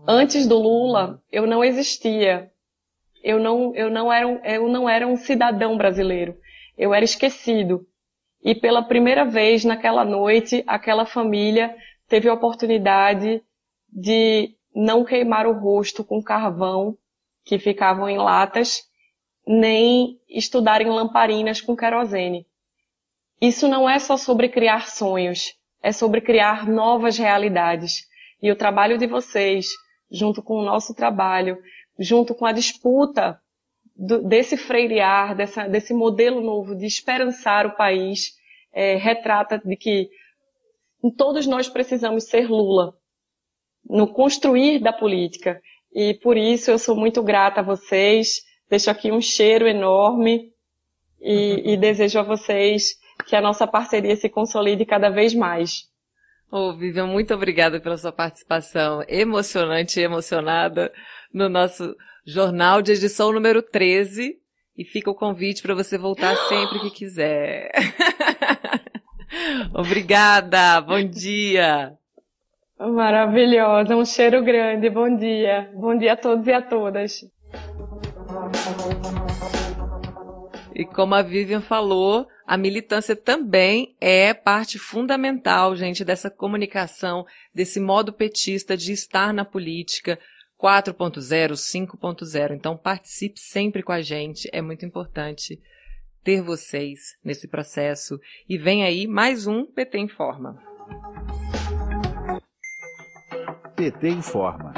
[0.07, 2.51] Antes do Lula, eu não existia.
[3.23, 6.37] Eu não, eu não era um, eu não era um cidadão brasileiro.
[6.77, 7.85] Eu era esquecido.
[8.43, 11.75] E pela primeira vez naquela noite, aquela família
[12.09, 13.43] teve a oportunidade
[13.91, 16.97] de não queimar o rosto com carvão
[17.45, 18.83] que ficavam em latas,
[19.47, 22.47] nem estudar em lamparinas com querosene.
[23.41, 28.07] Isso não é só sobre criar sonhos, é sobre criar novas realidades.
[28.43, 29.69] E o trabalho de vocês,
[30.11, 31.59] junto com o nosso trabalho,
[31.99, 33.41] junto com a disputa
[33.97, 38.37] do, desse freirear, dessa, desse modelo novo de esperançar o país,
[38.73, 40.11] é, retrata de que
[41.17, 42.98] todos nós precisamos ser Lula
[43.89, 45.61] no construir da política.
[45.93, 48.43] E por isso eu sou muito grata a vocês.
[48.69, 50.53] Deixo aqui um cheiro enorme
[51.21, 55.89] e, e desejo a vocês que a nossa parceria se consolide cada vez mais.
[56.51, 60.93] Ô, oh, Vivian, muito obrigada pela sua participação emocionante e emocionada
[61.33, 61.95] no nosso
[62.27, 64.37] jornal de edição número 13.
[64.77, 67.73] E fica o convite para você voltar sempre que quiser.
[69.75, 71.98] Obrigada, bom dia.
[72.79, 75.69] Maravilhosa, um cheiro grande, bom dia.
[75.75, 77.25] Bom dia a todos e a todas.
[80.73, 87.81] E como a Vivian falou, a militância também é parte fundamental, gente, dessa comunicação, desse
[87.81, 90.17] modo petista de estar na política
[90.57, 92.55] 4.0, 5.0.
[92.55, 95.61] Então participe sempre com a gente, é muito importante
[96.23, 98.21] ter vocês nesse processo.
[98.49, 100.63] E vem aí mais um PT Informa.
[103.79, 104.75] PT Informa.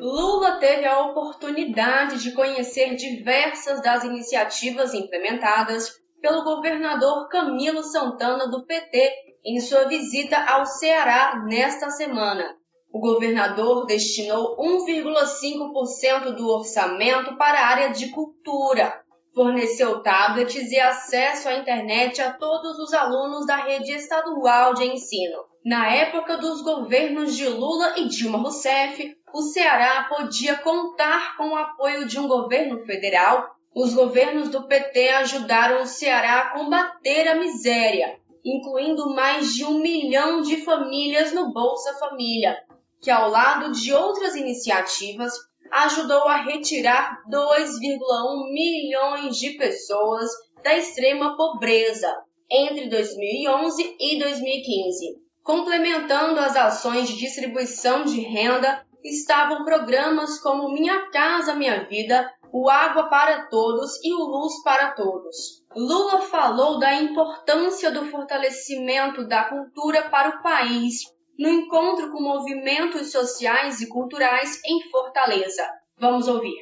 [0.00, 5.90] Lula teve a oportunidade de conhecer diversas das iniciativas implementadas
[6.22, 9.10] pelo governador Camilo Santana do PT
[9.44, 12.54] em sua visita ao Ceará nesta semana.
[12.92, 19.02] O governador destinou 1,5% do orçamento para a área de cultura.
[19.34, 25.55] forneceu tablets e acesso à internet a todos os alunos da rede estadual de ensino.
[25.66, 31.56] Na época dos governos de Lula e Dilma Rousseff, o Ceará podia contar com o
[31.56, 33.50] apoio de um governo federal.
[33.74, 39.80] Os governos do PT ajudaram o Ceará a combater a miséria, incluindo mais de um
[39.80, 42.56] milhão de famílias no Bolsa Família,
[43.02, 45.32] que, ao lado de outras iniciativas,
[45.72, 50.30] ajudou a retirar 2,1 milhões de pessoas
[50.62, 52.16] da extrema pobreza
[52.48, 55.25] entre 2011 e 2015.
[55.46, 62.68] Complementando as ações de distribuição de renda, estavam programas como Minha Casa Minha Vida, o
[62.68, 65.64] Água para Todos e o Luz para Todos.
[65.76, 71.02] Lula falou da importância do fortalecimento da cultura para o país
[71.38, 75.62] no encontro com movimentos sociais e culturais em Fortaleza.
[75.96, 76.58] Vamos ouvir.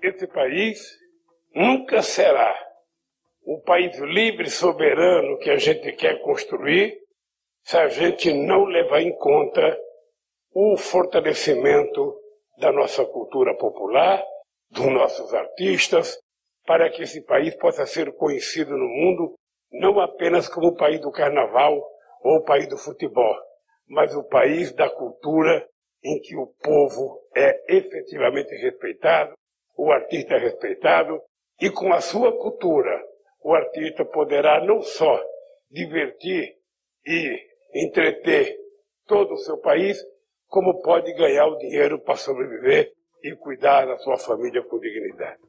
[0.00, 0.78] Esse país
[1.52, 2.54] nunca será
[3.42, 7.00] o país livre e soberano que a gente quer construir
[7.64, 9.78] se a gente não levar em conta
[10.52, 12.16] o fortalecimento
[12.58, 14.22] da nossa cultura popular,
[14.70, 16.18] dos nossos artistas,
[16.64, 19.34] para que esse país possa ser conhecido no mundo
[19.72, 21.80] não apenas como o país do carnaval
[22.22, 23.36] ou o país do futebol,
[23.88, 25.66] mas o país da cultura
[26.02, 29.34] em que o povo é efetivamente respeitado,
[29.76, 31.20] o artista é respeitado,
[31.60, 33.02] e com a sua cultura,
[33.42, 35.22] o artista poderá não só
[35.70, 36.56] divertir
[37.06, 38.56] e entreter
[39.06, 39.98] todo o seu país,
[40.46, 42.92] como pode ganhar o dinheiro para sobreviver
[43.22, 45.40] e cuidar da sua família com dignidade.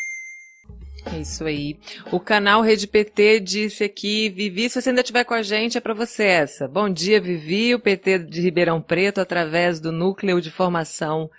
[1.06, 1.78] É isso aí.
[2.12, 5.82] O canal Rede PT disse aqui, Vivi, se você ainda estiver com a gente, é
[5.82, 6.68] para você essa.
[6.68, 7.74] Bom dia, Vivi.
[7.74, 11.30] O PT de Ribeirão Preto, através do Núcleo de Formação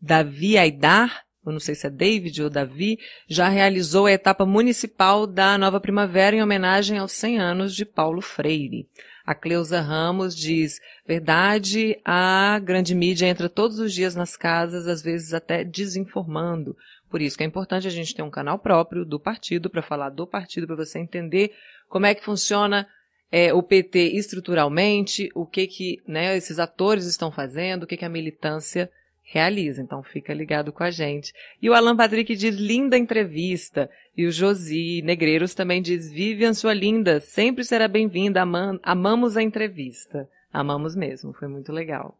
[0.00, 5.26] Davi Aidar, eu não sei se é David ou Davi, já realizou a etapa municipal
[5.26, 8.86] da Nova Primavera em homenagem aos 100 anos de Paulo Freire.
[9.24, 15.02] A Cleusa Ramos diz, verdade, a grande mídia entra todos os dias nas casas, às
[15.02, 16.76] vezes até desinformando.
[17.10, 20.10] Por isso que é importante a gente ter um canal próprio do partido para falar
[20.10, 21.52] do partido, para você entender
[21.88, 22.86] como é que funciona
[23.30, 28.04] é, o PT estruturalmente, o que que né, esses atores estão fazendo, o que que
[28.04, 28.90] a militância
[29.22, 29.82] realiza.
[29.82, 31.32] Então fica ligado com a gente.
[31.60, 33.90] E o Alan Patrick diz linda entrevista.
[34.16, 38.42] E o Josi Negreiros também diz Vivian, sua linda, sempre será bem-vinda.
[38.82, 40.28] amamos a entrevista.
[40.52, 42.16] Amamos mesmo, foi muito legal.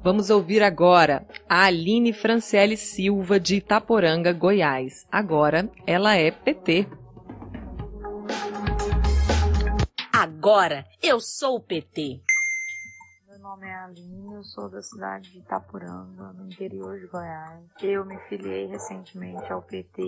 [0.00, 5.06] Vamos ouvir agora a Aline Franciele Silva de Itaporanga, Goiás.
[5.10, 6.86] Agora ela é PT.
[10.12, 12.20] Agora eu sou o PT
[13.42, 17.60] nome é Aline, eu sou da cidade de Itapuranga, no interior de Goiás.
[17.82, 20.00] Eu me filiei recentemente ao PT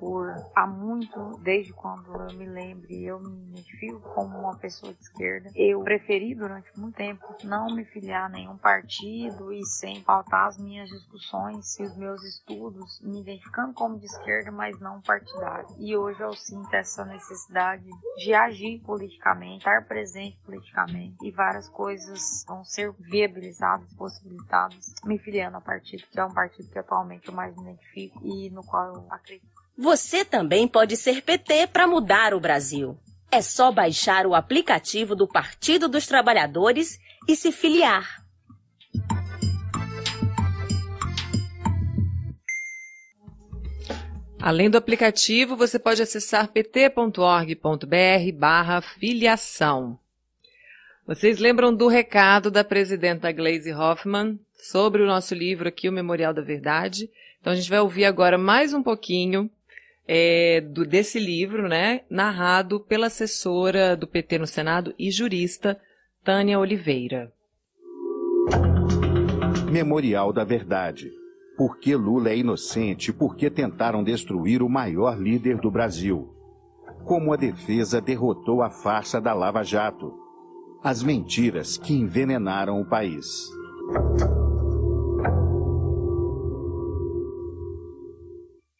[0.00, 5.00] por há muito, desde quando eu me lembre, eu me identifico como uma pessoa de
[5.00, 5.50] esquerda.
[5.54, 10.58] Eu preferi durante muito tempo não me filiar a nenhum partido e sem faltar as
[10.58, 15.68] minhas discussões e os meus estudos, me identificando como de esquerda, mas não partidário.
[15.78, 22.44] E hoje eu sinto essa necessidade de agir politicamente, estar presente politicamente e várias coisas
[22.44, 27.34] vão ser viabilizados, possibilitados, me filiando ao partido, que é um partido que atualmente eu
[27.34, 29.46] mais me identifico e no qual eu acredito.
[29.76, 32.98] Você também pode ser PT para mudar o Brasil.
[33.30, 36.98] É só baixar o aplicativo do Partido dos Trabalhadores
[37.28, 38.22] e se filiar.
[44.40, 47.58] Além do aplicativo, você pode acessar pt.org.br
[48.34, 50.01] barra filiação.
[51.04, 56.32] Vocês lembram do recado da presidenta Glaze Hoffman sobre o nosso livro aqui, o Memorial
[56.32, 57.10] da Verdade?
[57.40, 59.50] Então a gente vai ouvir agora mais um pouquinho
[60.06, 65.76] é, do, desse livro, né, narrado pela assessora do PT no Senado e jurista
[66.22, 67.32] Tânia Oliveira.
[69.72, 71.10] Memorial da Verdade.
[71.56, 76.32] Por que Lula é inocente e por que tentaram destruir o maior líder do Brasil?
[77.04, 80.21] Como a defesa derrotou a farsa da Lava Jato?
[80.84, 83.48] As mentiras que envenenaram o país.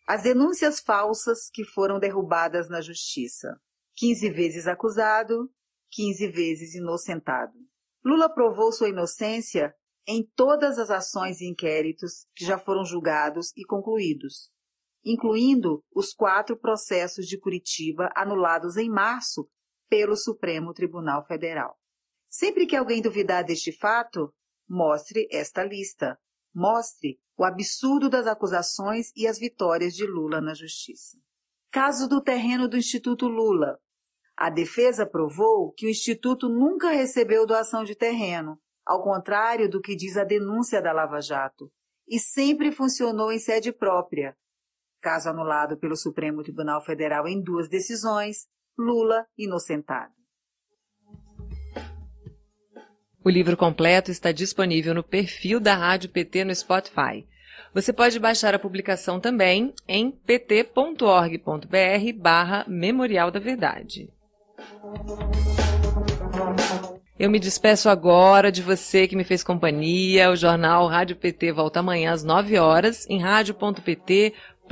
[0.04, 3.56] As denúncias falsas que foram derrubadas na justiça.
[3.94, 5.48] 15 vezes acusado,
[5.92, 7.52] 15 vezes inocentado.
[8.04, 9.72] Lula provou sua inocência
[10.04, 14.50] em todas as ações e inquéritos que já foram julgados e concluídos,
[15.04, 19.48] incluindo os quatro processos de Curitiba anulados em março
[19.88, 21.78] pelo Supremo Tribunal Federal.
[22.32, 24.32] Sempre que alguém duvidar deste fato,
[24.66, 26.18] mostre esta lista.
[26.54, 31.18] Mostre o absurdo das acusações e as vitórias de Lula na justiça.
[31.70, 33.78] Caso do terreno do Instituto Lula.
[34.34, 39.94] A defesa provou que o Instituto nunca recebeu doação de terreno, ao contrário do que
[39.94, 41.70] diz a denúncia da Lava Jato,
[42.08, 44.34] e sempre funcionou em sede própria.
[45.02, 50.21] Caso anulado pelo Supremo Tribunal Federal em duas decisões, Lula inocentado.
[53.24, 57.24] O livro completo está disponível no perfil da Rádio PT no Spotify.
[57.72, 61.38] Você pode baixar a publicação também em pt.org.br
[62.16, 64.10] barra Memorial da Verdade.
[67.18, 70.28] Eu me despeço agora de você que me fez companhia.
[70.30, 73.20] O jornal Rádio PT volta amanhã às 9 horas em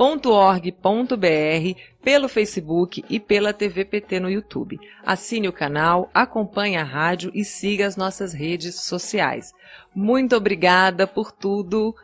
[0.01, 4.79] rádio.pt.org.br, pelo Facebook e pela TV PT no YouTube.
[5.05, 9.53] Assine o canal, acompanhe a rádio e siga as nossas redes sociais.
[9.93, 11.95] Muito obrigada por tudo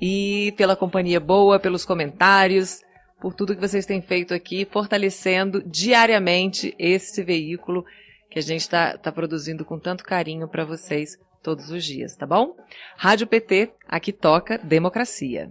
[0.00, 2.82] e pela companhia boa, pelos comentários,
[3.18, 7.86] por tudo que vocês têm feito aqui, fortalecendo diariamente esse veículo
[8.30, 12.26] que a gente está tá produzindo com tanto carinho para vocês todos os dias, tá
[12.26, 12.54] bom?
[12.98, 15.50] Rádio PT, aqui toca democracia.